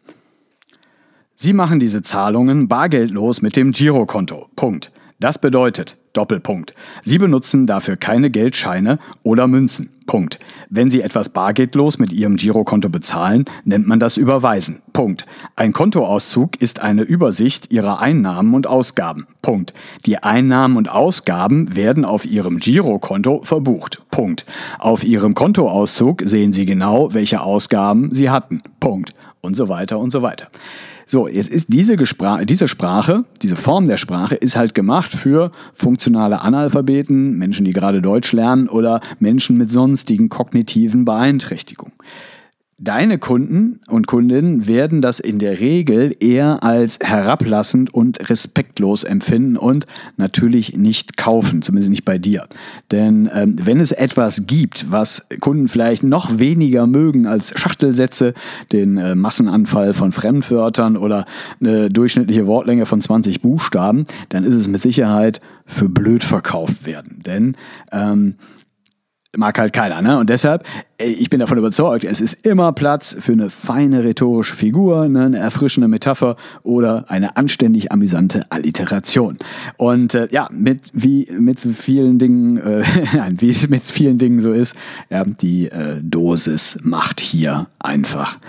Sie 1.36 1.54
machen 1.54 1.80
diese 1.80 2.02
Zahlungen 2.02 2.68
bargeldlos 2.68 3.42
mit 3.42 3.56
dem 3.56 3.72
Girokonto. 3.72 4.50
Punkt. 4.56 4.92
Das 5.19 5.39
bedeutet, 5.39 5.97
Doppelpunkt. 6.13 6.75
Sie 7.01 7.17
benutzen 7.17 7.65
dafür 7.65 7.95
keine 7.95 8.30
Geldscheine 8.30 8.99
oder 9.23 9.47
Münzen. 9.47 9.89
Punkt. 10.06 10.38
Wenn 10.69 10.91
Sie 10.91 11.01
etwas 11.01 11.30
bargeldlos 11.30 11.97
mit 11.97 12.13
Ihrem 12.13 12.36
Girokonto 12.36 12.89
bezahlen, 12.89 13.45
nennt 13.65 13.88
man 13.88 13.99
das 13.99 14.17
Überweisen. 14.17 14.82
Punkt. 14.93 15.25
Ein 15.56 15.73
Kontoauszug 15.73 16.62
ist 16.62 16.82
eine 16.82 17.01
Übersicht 17.01 17.71
Ihrer 17.71 17.99
Einnahmen 17.99 18.53
und 18.53 18.67
Ausgaben. 18.67 19.25
Punkt. 19.41 19.73
Die 20.06 20.17
Einnahmen 20.21 20.77
und 20.77 20.88
Ausgaben 20.89 21.75
werden 21.75 22.06
auf 22.06 22.23
Ihrem 22.23 22.60
Girokonto 22.60 23.41
verbucht. 23.43 24.03
Punkt. 24.12 24.45
Auf 24.77 25.03
Ihrem 25.03 25.34
Kontoauszug 25.34 26.21
sehen 26.25 26.53
Sie 26.53 26.65
genau, 26.65 27.13
welche 27.13 27.41
Ausgaben 27.41 28.13
Sie 28.13 28.30
hatten. 28.30 28.62
Punkt. 28.80 29.13
Und 29.41 29.58
so 29.58 29.67
weiter 29.67 29.97
und 29.97 30.12
so 30.12 30.21
weiter. 30.21 30.47
So, 31.10 31.30
jetzt 31.30 31.50
ist 31.50 31.67
diese, 31.70 31.96
Gespra 31.96 32.43
diese 32.43 32.67
Sprache, 32.67 33.24
diese 33.41 33.56
Form 33.56 33.88
der 33.88 33.96
Sprache 33.96 34.36
ist 34.36 34.58
halt 34.58 34.76
gemacht 34.76 35.13
für 35.13 35.54
funktionale 35.74 36.41
Analphabeten, 36.41 37.38
Menschen, 37.38 37.63
die 37.63 37.72
gerade 37.72 38.02
Deutsch 38.02 38.34
lernen 38.34 38.67
oder 38.67 39.00
Menschen 39.17 39.58
mit 39.58 39.72
sonstigen 39.72 40.28
kognitiven 40.28 41.06
Beeinträchtigungen. 41.06 41.93
Deine 42.80 43.18
Kunden 43.18 43.82
und 43.88 44.06
Kundinnen 44.06 44.68
werden 44.68 45.02
das 45.02 45.20
in 45.20 45.40
der 45.40 45.60
Regel 45.60 46.16
eher 46.20 46.62
als 46.62 47.00
herablassend 47.02 47.92
und 47.92 48.30
respektlos 48.30 49.04
empfinden 49.04 49.58
und 49.58 49.88
natürlich 50.18 50.78
nicht 50.78 51.18
kaufen, 51.18 51.63
zumindest 51.63 51.90
nicht 51.90 52.06
bei 52.06 52.20
dir. 52.20 52.48
Denn 52.92 53.32
ähm, 53.34 53.56
wenn 53.60 53.80
es 53.80 53.92
etwas 53.92 54.46
gibt, 54.46 54.92
was 54.92 55.26
Kunden 55.40 55.70
vielleicht 55.70 56.04
noch 56.04 56.38
weniger 56.38 56.86
mögen 56.86 57.26
als 57.26 57.60
Schachtelsätze, 57.60 58.36
den 58.72 58.98
äh, 58.98 59.16
Massenanfall 59.16 59.96
von 59.96 60.12
Fremdwörtern 60.12 60.98
oder 60.98 61.26
eine 61.60 61.90
durchschnittliche 61.90 62.46
Wortlänge 62.46 62.86
von 62.86 63.02
20 63.02 63.42
Buchstaben, 63.42 64.06
dann 64.30 64.44
ist 64.44 64.54
es 64.54 64.68
mit 64.68 64.84
Sicherheit 64.84 65.42
für 65.66 65.90
blöd 65.90 66.24
verkauft 66.24 66.86
werden. 66.86 67.24
Denn 67.26 67.58
ähm, 67.92 68.36
mag 69.36 69.58
halt 69.60 69.74
keiner. 69.74 70.02
Ne? 70.02 70.18
Und 70.18 70.30
deshalb, 70.30 70.63
ich 70.99 71.29
bin 71.29 71.39
davon 71.39 71.57
überzeugt, 71.57 72.03
es 72.03 72.21
ist 72.21 72.45
immer 72.45 72.71
Platz 72.71 73.15
für 73.19 73.31
eine 73.31 73.49
feine 73.49 74.03
rhetorische 74.03 74.55
Figur, 74.55 75.07
ne? 75.07 75.25
eine 75.25 75.38
erfrischende 75.38 75.88
Metapher 75.88 76.38
oder 76.63 77.05
eine 77.10 77.38
anständig 77.38 77.91
amüsante 77.91 78.45
Alliteration. 78.49 79.38
Und 79.77 80.15
äh, 80.15 80.27
ja, 80.31 80.49
mit 80.51 80.89
wie 80.93 81.27
mit 81.38 81.60
vielen 81.60 82.17
Dingen, 82.17 82.57
äh, 82.57 82.83
nein, 83.13 83.39
wie 83.39 83.49
es 83.49 83.69
mit 83.69 83.83
vielen 83.83 84.17
Dingen 84.17 84.39
so 84.39 84.51
ist, 84.51 84.75
ja, 85.10 85.23
die 85.23 85.67
äh, 85.67 86.01
Dosis 86.01 86.79
macht 86.81 87.19
hier 87.19 87.67
einfach 87.79 88.39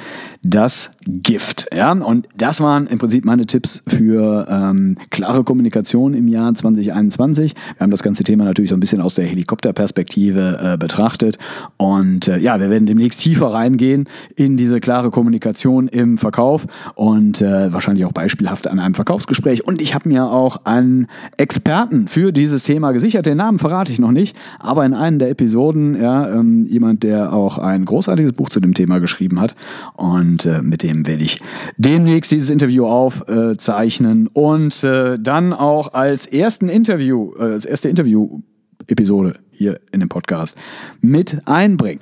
das 0.43 0.91
Gift. 1.05 1.67
Ja? 1.75 1.93
Und 1.93 2.29
das 2.37 2.61
waren 2.61 2.87
im 2.87 2.99
Prinzip 2.99 3.25
meine 3.25 3.47
Tipps 3.47 3.83
für 3.87 4.47
ähm, 4.49 4.97
klare 5.11 5.45
Kommunikation 5.45 6.15
im 6.15 6.29
Jahr 6.29 6.55
2021. 6.55 7.55
Wir 7.55 7.81
haben 7.81 7.91
das 7.91 8.03
ganze 8.03 8.25
Thema 8.25 8.45
natürlich 8.45 8.71
so 8.71 8.77
ein 8.77 8.81
bisschen 8.81 9.01
aus 9.01 9.15
der 9.15 9.27
Helikopterperspektive 9.27 10.75
äh, 10.75 10.77
betrachtet. 10.77 11.39
Und 11.77 12.29
äh, 12.39 12.43
ja, 12.43 12.61
wir 12.61 12.71
werden 12.71 12.87
demnächst 12.87 13.21
tiefer 13.21 13.53
reingehen 13.53 14.09
in 14.37 14.57
diese 14.57 14.81
klare 14.81 15.11
Kommunikation 15.11 15.89
im 15.89 16.19
Verkauf 16.19 16.67
und 16.95 17.41
äh, 17.41 17.73
wahrscheinlich 17.73 18.05
auch 18.05 18.13
beispielhaft 18.13 18.67
an 18.67 18.79
einem 18.79 18.95
Verkaufsgespräch. 18.95 19.67
Und 19.67 19.83
ich 19.83 19.95
habe 19.95 20.09
mir 20.09 20.31
auch 20.31 20.65
einen 20.65 21.07
Experten 21.37 22.09
für 22.09 22.33
dieses 22.33 22.63
Thema 22.63 22.93
gesichert. 22.93 23.27
Den 23.27 23.39
Namen 23.39 23.59
verrate 23.59 23.93
ich 23.93 23.99
noch 23.99 24.13
nicht, 24.13 24.37
aber 24.59 24.85
in 24.85 24.95
einer 24.95 25.19
der 25.19 25.31
Episoden, 25.31 26.01
ja, 26.01 26.29
ähm, 26.31 26.67
jemand, 26.67 27.03
der 27.03 27.33
auch 27.33 27.59
ein 27.59 27.85
großartiges 27.85 28.33
Buch 28.33 28.49
zu 28.49 28.61
dem 28.61 28.75
Thema 28.75 28.99
geschrieben 28.99 29.41
hat. 29.41 29.55
Und 29.95 30.47
äh, 30.47 30.63
mit 30.63 30.83
dem 30.83 31.07
werde 31.07 31.23
ich 31.23 31.41
demnächst 31.77 32.31
dieses 32.31 32.51
Interview 32.51 32.87
aufzeichnen 32.87 34.29
und 34.29 34.85
äh, 34.85 35.19
dann 35.19 35.53
auch 35.53 35.93
als 35.95 36.27
ersten 36.27 36.69
Interview, 36.69 37.33
äh, 37.39 37.43
als 37.43 37.65
erste 37.65 37.89
Interview-Episode 37.89 39.35
hier 39.51 39.81
in 39.93 40.01
dem 40.01 40.09
Podcast 40.09 40.57
mit 41.01 41.39
einbringen. 41.47 42.01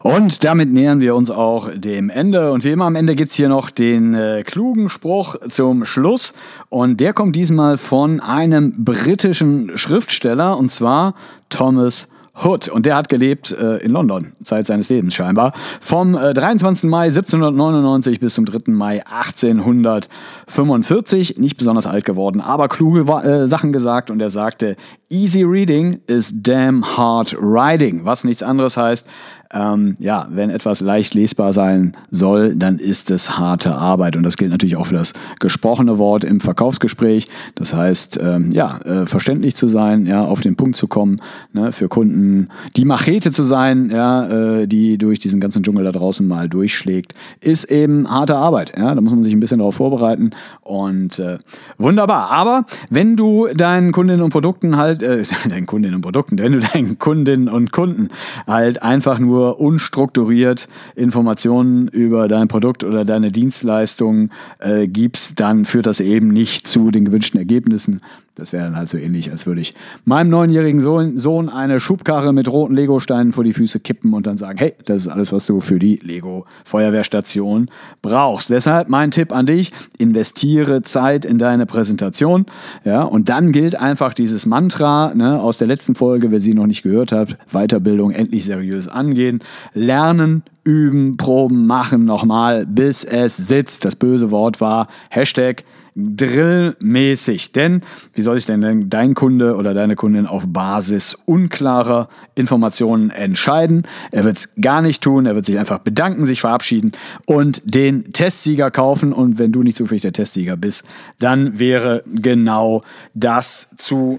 Und 0.00 0.44
damit 0.44 0.72
nähern 0.72 1.00
wir 1.00 1.16
uns 1.16 1.30
auch 1.30 1.70
dem 1.74 2.08
Ende. 2.08 2.52
Und 2.52 2.62
wie 2.64 2.70
immer 2.70 2.84
am 2.84 2.94
Ende 2.94 3.16
gibt 3.16 3.30
es 3.30 3.36
hier 3.36 3.48
noch 3.48 3.70
den 3.70 4.14
äh, 4.14 4.44
klugen 4.44 4.88
Spruch 4.88 5.34
zum 5.50 5.84
Schluss. 5.84 6.34
Und 6.68 7.00
der 7.00 7.12
kommt 7.12 7.34
diesmal 7.34 7.78
von 7.78 8.20
einem 8.20 8.84
britischen 8.84 9.76
Schriftsteller, 9.76 10.56
und 10.56 10.70
zwar 10.70 11.14
Thomas 11.48 12.06
Hood. 12.44 12.68
Und 12.68 12.86
der 12.86 12.94
hat 12.96 13.08
gelebt 13.08 13.52
äh, 13.52 13.76
in 13.78 13.92
London, 13.92 14.32
Zeit 14.44 14.66
seines 14.66 14.88
Lebens 14.88 15.14
scheinbar. 15.14 15.52
Vom 15.80 16.16
äh, 16.16 16.32
23. 16.32 16.88
Mai 16.88 17.06
1799 17.06 18.20
bis 18.20 18.34
zum 18.34 18.44
3. 18.44 18.70
Mai 18.70 19.04
1845. 19.04 21.38
Nicht 21.38 21.56
besonders 21.56 21.88
alt 21.88 22.04
geworden, 22.04 22.40
aber 22.40 22.68
kluge 22.68 23.00
äh, 23.00 23.48
Sachen 23.48 23.72
gesagt. 23.72 24.10
Und 24.10 24.20
er 24.20 24.30
sagte, 24.30 24.76
Easy 25.10 25.42
reading 25.42 26.00
is 26.06 26.32
damn 26.34 26.96
hard 26.96 27.34
writing. 27.40 28.04
Was 28.04 28.24
nichts 28.24 28.42
anderes 28.42 28.76
heißt, 28.76 29.06
ähm, 29.52 29.96
ja, 29.98 30.26
wenn 30.30 30.50
etwas 30.50 30.80
leicht 30.80 31.14
lesbar 31.14 31.52
sein 31.52 31.96
soll, 32.10 32.54
dann 32.54 32.78
ist 32.78 33.10
es 33.10 33.38
harte 33.38 33.74
Arbeit. 33.74 34.16
Und 34.16 34.22
das 34.22 34.36
gilt 34.36 34.50
natürlich 34.50 34.76
auch 34.76 34.86
für 34.86 34.94
das 34.94 35.14
gesprochene 35.40 35.98
Wort 35.98 36.24
im 36.24 36.40
Verkaufsgespräch. 36.40 37.28
Das 37.54 37.72
heißt, 37.72 38.20
ähm, 38.22 38.50
ja, 38.52 38.78
äh, 38.78 39.06
verständlich 39.06 39.54
zu 39.56 39.68
sein, 39.68 40.06
ja, 40.06 40.24
auf 40.24 40.40
den 40.40 40.56
Punkt 40.56 40.76
zu 40.76 40.86
kommen, 40.86 41.20
ne, 41.52 41.72
für 41.72 41.88
Kunden 41.88 42.48
die 42.76 42.84
Machete 42.84 43.32
zu 43.32 43.42
sein, 43.42 43.90
ja, 43.90 44.26
äh, 44.26 44.66
die 44.66 44.98
durch 44.98 45.18
diesen 45.18 45.40
ganzen 45.40 45.62
Dschungel 45.62 45.84
da 45.84 45.92
draußen 45.92 46.26
mal 46.26 46.48
durchschlägt, 46.48 47.14
ist 47.40 47.64
eben 47.64 48.10
harte 48.10 48.36
Arbeit. 48.36 48.74
Ja, 48.76 48.94
da 48.94 49.00
muss 49.00 49.12
man 49.12 49.24
sich 49.24 49.32
ein 49.32 49.40
bisschen 49.40 49.58
darauf 49.58 49.76
vorbereiten. 49.76 50.32
Und 50.60 51.18
äh, 51.18 51.38
wunderbar. 51.78 52.30
Aber 52.30 52.66
wenn 52.90 53.16
du 53.16 53.48
deinen 53.54 53.92
Kundinnen 53.92 54.22
und 54.22 54.30
Produkten 54.30 54.76
halt, 54.76 55.02
äh, 55.02 55.22
deinen 55.48 55.64
Kundinnen 55.64 55.96
und 55.96 56.02
Produkten, 56.02 56.38
wenn 56.38 56.52
du 56.52 56.60
deinen 56.60 56.98
Kundinnen 56.98 57.48
und 57.48 57.72
Kunden 57.72 58.08
halt 58.46 58.82
einfach 58.82 59.18
nur 59.18 59.37
nur 59.38 59.60
unstrukturiert 59.60 60.68
Informationen 60.96 61.86
über 61.88 62.26
dein 62.26 62.48
Produkt 62.48 62.82
oder 62.82 63.04
deine 63.04 63.30
Dienstleistung 63.30 64.30
äh, 64.58 64.88
gibst, 64.88 65.38
dann 65.38 65.64
führt 65.64 65.86
das 65.86 66.00
eben 66.00 66.28
nicht 66.28 66.66
zu 66.66 66.90
den 66.90 67.04
gewünschten 67.04 67.38
Ergebnissen. 67.38 68.00
Das 68.38 68.52
wäre 68.52 68.64
dann 68.64 68.76
halt 68.76 68.88
so 68.88 68.96
ähnlich, 68.96 69.30
als 69.30 69.46
würde 69.46 69.60
ich 69.60 69.74
meinem 70.04 70.30
neunjährigen 70.30 70.80
Sohn, 70.80 71.48
eine 71.48 71.80
Schubkarre 71.80 72.32
mit 72.32 72.48
roten 72.48 72.74
Legosteinen 72.74 73.32
vor 73.32 73.42
die 73.42 73.52
Füße 73.52 73.80
kippen 73.80 74.14
und 74.14 74.26
dann 74.26 74.36
sagen, 74.36 74.58
hey, 74.58 74.74
das 74.84 75.02
ist 75.02 75.08
alles, 75.08 75.32
was 75.32 75.46
du 75.46 75.60
für 75.60 75.78
die 75.78 75.96
Lego-Feuerwehrstation 76.02 77.68
brauchst. 78.00 78.50
Deshalb 78.50 78.88
mein 78.88 79.10
Tipp 79.10 79.32
an 79.32 79.46
dich, 79.46 79.72
investiere 79.98 80.82
Zeit 80.82 81.24
in 81.24 81.38
deine 81.38 81.66
Präsentation. 81.66 82.46
Ja, 82.84 83.02
und 83.02 83.28
dann 83.28 83.50
gilt 83.50 83.74
einfach 83.74 84.14
dieses 84.14 84.46
Mantra 84.46 85.12
ne, 85.14 85.40
aus 85.40 85.58
der 85.58 85.66
letzten 85.66 85.96
Folge, 85.96 86.30
wer 86.30 86.40
sie 86.40 86.54
noch 86.54 86.66
nicht 86.66 86.82
gehört 86.82 87.10
hat, 87.10 87.36
Weiterbildung 87.52 88.12
endlich 88.12 88.44
seriös 88.44 88.86
angehen, 88.86 89.40
lernen, 89.74 90.44
üben, 90.62 91.16
proben, 91.16 91.66
machen 91.66 92.04
nochmal, 92.04 92.66
bis 92.66 93.02
es 93.02 93.36
sitzt. 93.36 93.84
Das 93.84 93.96
böse 93.96 94.30
Wort 94.30 94.60
war 94.60 94.88
Hashtag 95.10 95.64
drillmäßig. 95.98 97.52
Denn 97.52 97.82
wie 98.14 98.22
soll 98.22 98.36
sich 98.36 98.46
denn 98.46 98.88
dein 98.88 99.14
Kunde 99.14 99.56
oder 99.56 99.74
deine 99.74 99.96
Kundin 99.96 100.26
auf 100.26 100.44
Basis 100.46 101.16
unklarer 101.24 102.08
Informationen 102.34 103.10
entscheiden? 103.10 103.82
Er 104.12 104.24
wird 104.24 104.38
es 104.38 104.54
gar 104.60 104.80
nicht 104.82 105.02
tun, 105.02 105.26
er 105.26 105.34
wird 105.34 105.46
sich 105.46 105.58
einfach 105.58 105.78
bedanken, 105.78 106.24
sich 106.24 106.40
verabschieden 106.40 106.92
und 107.26 107.62
den 107.64 108.12
Testsieger 108.12 108.70
kaufen. 108.70 109.12
Und 109.12 109.38
wenn 109.38 109.52
du 109.52 109.62
nicht 109.62 109.76
zufällig 109.76 110.02
der 110.02 110.12
Testsieger 110.12 110.56
bist, 110.56 110.84
dann 111.18 111.58
wäre 111.58 112.04
genau 112.06 112.82
das 113.14 113.68
zu 113.76 114.18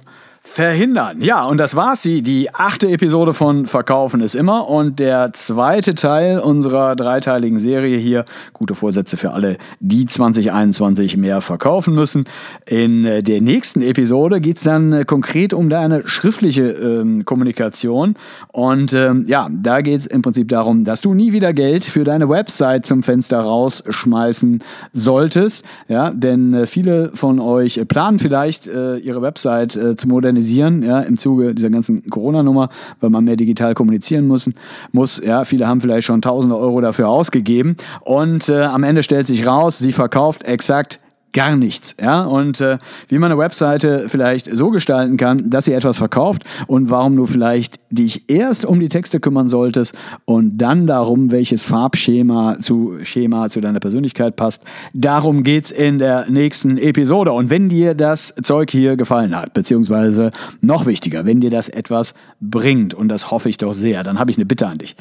verhindern. 0.51 1.21
Ja, 1.21 1.45
und 1.45 1.59
das 1.59 1.75
war's. 1.75 2.01
Sie, 2.01 2.23
die 2.23 2.53
achte 2.53 2.89
Episode 2.89 3.33
von 3.33 3.67
Verkaufen 3.67 4.19
ist 4.19 4.35
immer 4.35 4.67
und 4.67 4.99
der 4.99 5.31
zweite 5.33 5.93
Teil 5.93 6.39
unserer 6.39 6.95
dreiteiligen 6.95 7.59
Serie 7.59 7.97
hier, 7.97 8.25
gute 8.53 8.73
Vorsätze 8.73 9.15
für 9.15 9.31
alle, 9.31 9.57
die 9.79 10.07
2021 10.07 11.17
mehr 11.17 11.41
verkaufen 11.41 11.93
müssen. 11.93 12.25
In 12.65 13.05
äh, 13.05 13.21
der 13.21 13.41
nächsten 13.41 13.83
Episode 13.83 14.41
geht's 14.41 14.63
dann 14.63 14.91
äh, 14.91 15.05
konkret 15.05 15.53
um 15.53 15.69
deine 15.69 16.07
schriftliche 16.07 16.71
ähm, 16.71 17.25
Kommunikation. 17.25 18.15
Und 18.47 18.93
ähm, 18.93 19.25
ja, 19.27 19.47
da 19.51 19.81
geht's 19.81 20.07
im 20.07 20.23
Prinzip 20.23 20.47
darum, 20.47 20.83
dass 20.83 21.01
du 21.01 21.13
nie 21.13 21.31
wieder 21.31 21.53
Geld 21.53 21.85
für 21.85 22.03
deine 22.03 22.27
Website 22.27 22.87
zum 22.87 23.03
Fenster 23.03 23.39
rausschmeißen 23.39 24.63
solltest, 24.93 25.63
ja, 25.87 26.09
denn 26.09 26.55
äh, 26.55 26.65
viele 26.65 27.11
von 27.13 27.39
euch 27.39 27.79
planen 27.87 28.17
vielleicht 28.17 28.67
äh, 28.67 28.97
ihre 28.97 29.21
Website 29.21 29.75
äh, 29.75 29.95
zu 29.95 30.07
modernisieren 30.07 30.38
organisieren, 30.39 30.83
ja, 30.83 31.01
im 31.01 31.17
Zuge 31.17 31.53
dieser 31.53 31.69
ganzen 31.69 32.09
Corona-Nummer, 32.09 32.69
weil 33.01 33.09
man 33.09 33.25
mehr 33.25 33.35
digital 33.35 33.73
kommunizieren 33.73 34.27
muss, 34.27 34.49
muss. 34.91 35.21
Ja, 35.23 35.43
viele 35.43 35.67
haben 35.67 35.81
vielleicht 35.81 36.07
schon 36.07 36.21
tausende 36.21 36.57
Euro 36.57 36.81
dafür 36.81 37.09
ausgegeben 37.09 37.75
und 38.01 38.47
äh, 38.49 38.61
am 38.61 38.83
Ende 38.83 39.03
stellt 39.03 39.27
sich 39.27 39.45
raus, 39.45 39.79
sie 39.79 39.91
verkauft 39.91 40.43
exakt 40.43 40.99
gar 41.33 41.55
nichts. 41.55 41.95
Ja? 42.01 42.23
Und 42.23 42.61
äh, 42.61 42.77
wie 43.07 43.19
man 43.19 43.31
eine 43.31 43.39
Webseite 43.39 44.05
vielleicht 44.07 44.49
so 44.55 44.69
gestalten 44.69 45.17
kann, 45.17 45.49
dass 45.49 45.65
sie 45.65 45.73
etwas 45.73 45.97
verkauft 45.97 46.43
und 46.67 46.89
warum 46.89 47.15
du 47.15 47.25
vielleicht 47.25 47.79
dich 47.89 48.29
erst 48.29 48.65
um 48.65 48.79
die 48.79 48.89
Texte 48.89 49.19
kümmern 49.19 49.49
solltest 49.49 49.95
und 50.25 50.57
dann 50.57 50.87
darum, 50.87 51.31
welches 51.31 51.65
Farbschema 51.65 52.57
zu 52.59 52.97
Schema 53.03 53.49
zu 53.49 53.61
deiner 53.61 53.79
Persönlichkeit 53.79 54.35
passt. 54.35 54.63
Darum 54.93 55.43
geht 55.43 55.65
es 55.65 55.71
in 55.71 55.99
der 55.99 56.29
nächsten 56.29 56.77
Episode. 56.77 57.31
Und 57.31 57.49
wenn 57.49 57.69
dir 57.69 57.93
das 57.93 58.33
Zeug 58.43 58.71
hier 58.71 58.95
gefallen 58.95 59.35
hat, 59.35 59.53
beziehungsweise 59.53 60.31
noch 60.61 60.85
wichtiger, 60.85 61.25
wenn 61.25 61.41
dir 61.41 61.49
das 61.49 61.67
etwas 61.67 62.13
bringt, 62.39 62.93
und 62.93 63.09
das 63.09 63.31
hoffe 63.31 63.49
ich 63.49 63.57
doch 63.57 63.73
sehr, 63.73 64.03
dann 64.03 64.19
habe 64.19 64.31
ich 64.31 64.37
eine 64.37 64.45
Bitte 64.45 64.67
an 64.67 64.77
dich. 64.77 64.95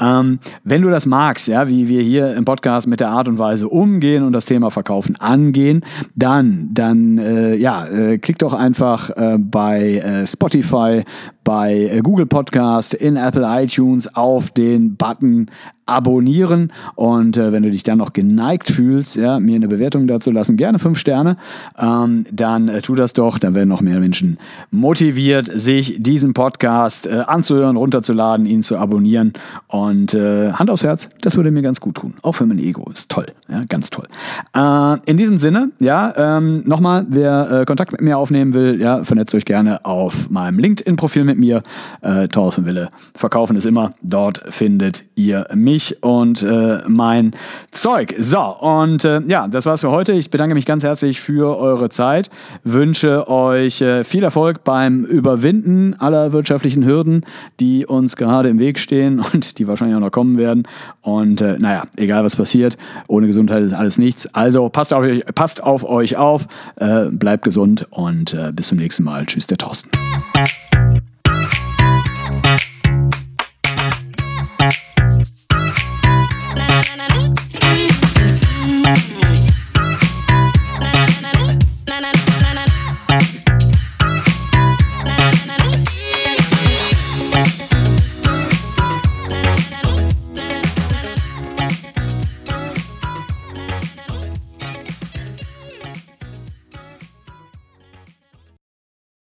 Ähm, 0.00 0.38
wenn 0.64 0.82
du 0.82 0.90
das 0.90 1.06
magst, 1.06 1.48
ja, 1.48 1.68
wie 1.68 1.88
wir 1.88 2.02
hier 2.02 2.34
im 2.34 2.44
Podcast 2.44 2.86
mit 2.86 3.00
der 3.00 3.10
Art 3.10 3.28
und 3.28 3.38
Weise 3.38 3.68
umgehen 3.68 4.22
und 4.22 4.32
das 4.32 4.44
Thema 4.44 4.70
Verkaufen 4.70 5.16
angehen, 5.16 5.71
gehen, 5.72 5.84
dann, 6.14 6.68
dann 6.72 7.18
äh, 7.18 7.54
ja, 7.56 7.86
äh, 7.86 8.18
klick 8.18 8.38
doch 8.38 8.54
einfach 8.54 9.10
äh, 9.10 9.38
bei 9.38 9.96
äh, 9.96 10.26
Spotify 10.26 11.04
bei 11.44 11.74
äh, 11.74 12.00
Google 12.00 12.26
Podcast, 12.26 12.94
in 12.94 13.16
Apple 13.16 13.46
iTunes 13.46 14.14
auf 14.14 14.50
den 14.50 14.96
Button 14.96 15.48
abonnieren. 15.86 16.72
Und 16.94 17.36
äh, 17.36 17.52
wenn 17.52 17.62
du 17.62 17.70
dich 17.70 17.82
dann 17.82 17.98
noch 17.98 18.12
geneigt 18.12 18.70
fühlst, 18.70 19.16
ja, 19.16 19.40
mir 19.40 19.56
eine 19.56 19.68
Bewertung 19.68 20.06
dazu 20.06 20.30
lassen, 20.30 20.56
gerne 20.56 20.78
fünf 20.78 20.98
Sterne, 20.98 21.36
ähm, 21.78 22.24
dann 22.30 22.68
äh, 22.68 22.82
tu 22.82 22.94
das 22.94 23.12
doch. 23.12 23.38
Dann 23.38 23.54
werden 23.54 23.68
noch 23.68 23.80
mehr 23.80 23.98
Menschen 23.98 24.38
motiviert, 24.70 25.50
sich 25.52 26.02
diesen 26.02 26.34
Podcast 26.34 27.06
äh, 27.06 27.24
anzuhören, 27.26 27.76
runterzuladen, 27.76 28.46
ihn 28.46 28.62
zu 28.62 28.78
abonnieren. 28.78 29.32
Und 29.66 30.14
äh, 30.14 30.52
Hand 30.52 30.70
aufs 30.70 30.84
Herz, 30.84 31.10
das 31.20 31.36
würde 31.36 31.50
mir 31.50 31.62
ganz 31.62 31.80
gut 31.80 31.96
tun. 31.96 32.14
Auch 32.22 32.32
für 32.32 32.46
mein 32.46 32.58
Ego. 32.58 32.88
Ist 32.90 33.10
toll. 33.10 33.26
Ja, 33.48 33.64
ganz 33.68 33.90
toll. 33.90 34.06
Äh, 34.54 35.10
in 35.10 35.16
diesem 35.16 35.38
Sinne, 35.38 35.70
ja, 35.80 36.38
ähm, 36.38 36.62
nochmal, 36.64 37.06
wer 37.08 37.64
Kontakt 37.66 37.92
mit 37.92 38.00
mir 38.00 38.18
aufnehmen 38.18 38.54
will, 38.54 38.80
ja, 38.80 39.04
vernetzt 39.04 39.34
euch 39.34 39.44
gerne 39.44 39.84
auf 39.84 40.30
meinem 40.30 40.58
LinkedIn-Profil 40.58 41.24
mit 41.32 41.38
mir. 41.38 41.62
Äh, 42.02 42.28
Thorsten 42.28 42.66
Wille. 42.66 42.90
Verkaufen 43.14 43.56
ist 43.56 43.66
immer. 43.66 43.94
Dort 44.02 44.42
findet 44.50 45.04
ihr 45.14 45.46
mich 45.54 46.02
und 46.02 46.42
äh, 46.42 46.78
mein 46.86 47.32
Zeug. 47.70 48.14
So, 48.18 48.40
und 48.40 49.04
äh, 49.04 49.20
ja, 49.26 49.48
das 49.48 49.66
war's 49.66 49.80
für 49.80 49.90
heute. 49.90 50.12
Ich 50.12 50.30
bedanke 50.30 50.54
mich 50.54 50.66
ganz 50.66 50.84
herzlich 50.84 51.20
für 51.20 51.58
eure 51.58 51.88
Zeit, 51.88 52.30
wünsche 52.64 53.28
euch 53.28 53.80
äh, 53.80 54.04
viel 54.04 54.22
Erfolg 54.22 54.64
beim 54.64 55.04
Überwinden 55.04 55.94
aller 55.94 56.32
wirtschaftlichen 56.32 56.84
Hürden, 56.84 57.24
die 57.60 57.86
uns 57.86 58.16
gerade 58.16 58.48
im 58.48 58.58
Weg 58.58 58.78
stehen 58.78 59.20
und 59.32 59.58
die 59.58 59.68
wahrscheinlich 59.68 59.96
auch 59.96 60.00
noch 60.00 60.10
kommen 60.10 60.38
werden. 60.38 60.68
Und 61.00 61.40
äh, 61.40 61.58
naja, 61.58 61.84
egal 61.96 62.24
was 62.24 62.36
passiert, 62.36 62.76
ohne 63.08 63.26
Gesundheit 63.26 63.62
ist 63.62 63.72
alles 63.72 63.98
nichts. 63.98 64.32
Also 64.34 64.68
passt 64.68 64.92
auf 64.92 65.02
euch, 65.02 65.24
passt 65.34 65.62
auf, 65.62 65.84
euch 65.84 66.16
auf 66.16 66.46
äh, 66.76 67.06
bleibt 67.10 67.44
gesund 67.44 67.86
und 67.90 68.36
bis 68.54 68.68
zum 68.68 68.78
nächsten 68.78 69.04
Mal. 69.04 69.26
Tschüss, 69.26 69.46
der 69.46 69.58
Thorsten. 69.58 69.90